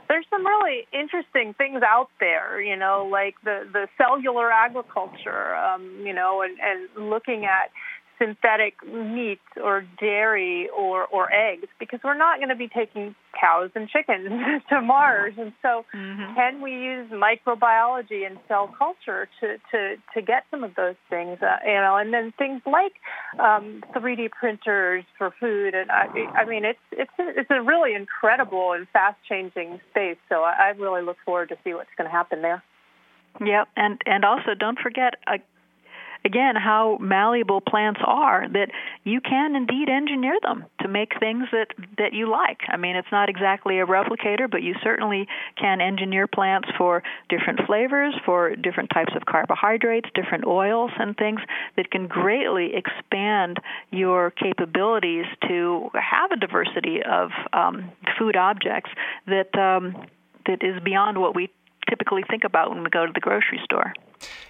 [0.08, 6.01] there's some really interesting things out there, you know, like the the cellular agriculture, um,
[6.03, 7.72] you know, and, and looking at
[8.20, 13.70] synthetic meat or dairy or, or eggs because we're not going to be taking cows
[13.76, 14.28] and chickens
[14.70, 15.34] to Mars.
[15.38, 16.36] And so, mm-hmm.
[16.36, 21.38] can we use microbiology and cell culture to, to, to get some of those things?
[21.41, 22.93] Uh, you know, and then things like
[23.39, 25.76] um, 3D printers for food.
[25.76, 30.18] And I, I mean, it's it's a, it's a really incredible and fast changing space.
[30.30, 32.63] So I, I really look forward to see what's going to happen there.
[33.39, 35.38] Yep, and and also don't forget uh,
[36.28, 38.70] again how malleable plants are that
[39.04, 42.60] you can indeed engineer them to make things that that you like.
[42.68, 47.62] I mean, it's not exactly a replicator, but you certainly can engineer plants for different
[47.66, 51.40] flavors, for different types of carbohydrates, different oils and things
[51.78, 53.58] that can greatly expand
[53.92, 58.92] your capabilities to have a diversity of um, food objects
[59.26, 59.96] that um,
[60.46, 61.50] that is beyond what we
[61.90, 63.94] typically think about when we go to the grocery store.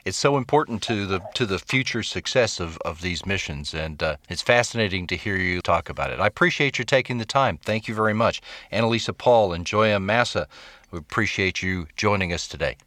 [0.06, 4.16] It's so important to the to the future success of, of these missions, and uh,
[4.30, 6.20] it's fascinating to hear you talk about it.
[6.20, 7.58] I appreciate you taking the time.
[7.58, 8.42] Thank you very much,
[8.72, 10.48] Anna-Lisa Paul and Gioia Massa.
[10.92, 12.78] We appreciate you joining us today.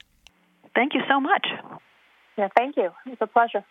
[0.74, 1.46] Thank you so much.
[2.38, 2.90] Yeah, thank you.
[3.06, 3.64] It's a pleasure.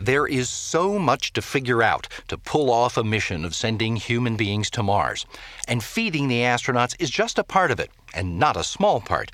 [0.00, 4.36] There is so much to figure out to pull off a mission of sending human
[4.36, 5.26] beings to Mars.
[5.66, 9.32] And feeding the astronauts is just a part of it, and not a small part.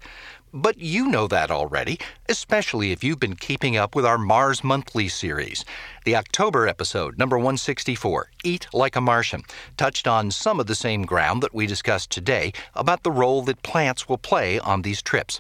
[0.53, 1.99] but you know that already,
[2.29, 5.65] especially if you've been keeping up with our Mars Monthly series.
[6.05, 9.45] The October episode, number 164, Eat Like a Martian,
[9.77, 13.63] touched on some of the same ground that we discussed today about the role that
[13.63, 15.39] plants will play on these trips.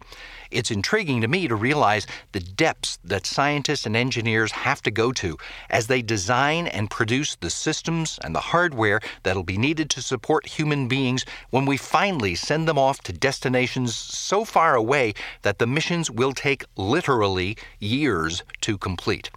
[0.52, 5.10] It's intriguing to me to realize the depths that scientists and engineers have to go
[5.10, 5.36] to
[5.68, 10.46] as they design and produce the systems and the hardware that'll be needed to support
[10.46, 15.66] human beings when we finally send them off to destinations so far away that the
[15.66, 19.28] missions will take literally years to complete.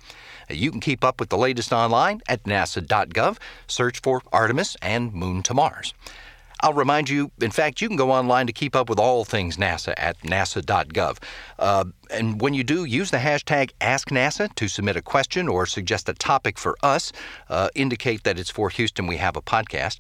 [0.50, 3.38] You can keep up with the latest online at nasa.gov.
[3.68, 5.94] Search for Artemis and Moon to Mars.
[6.62, 9.58] I'll remind you, in fact, you can go online to keep up with all things
[9.58, 11.18] NASA at nasa.gov.
[11.60, 16.08] Uh, and when you do, use the hashtag AskNASA to submit a question or suggest
[16.08, 17.12] a topic for us.
[17.50, 19.98] Uh, indicate that it's for Houston We Have a Podcast.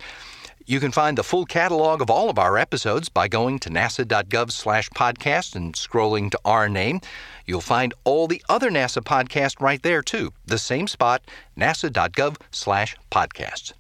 [0.67, 4.51] You can find the full catalog of all of our episodes by going to nasa.gov
[4.51, 7.01] slash podcast and scrolling to our name.
[7.45, 10.33] You'll find all the other NASA podcasts right there, too.
[10.45, 11.21] The same spot,
[11.57, 13.73] nasa.gov slash podcasts.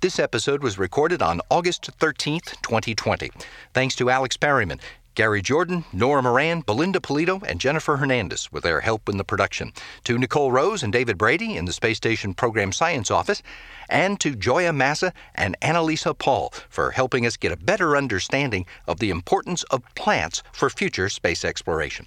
[0.00, 3.30] This episode was recorded on August 13th, 2020.
[3.74, 4.80] Thanks to Alex Perryman,
[5.14, 9.72] Gary Jordan, Nora Moran, Belinda Pulido, and Jennifer Hernandez with their help in the production.
[10.04, 13.42] To Nicole Rose and David Brady in the Space Station Program Science Office.
[13.88, 19.00] And to Gioia Massa and Anna-Lisa Paul for helping us get a better understanding of
[19.00, 22.06] the importance of plants for future space exploration.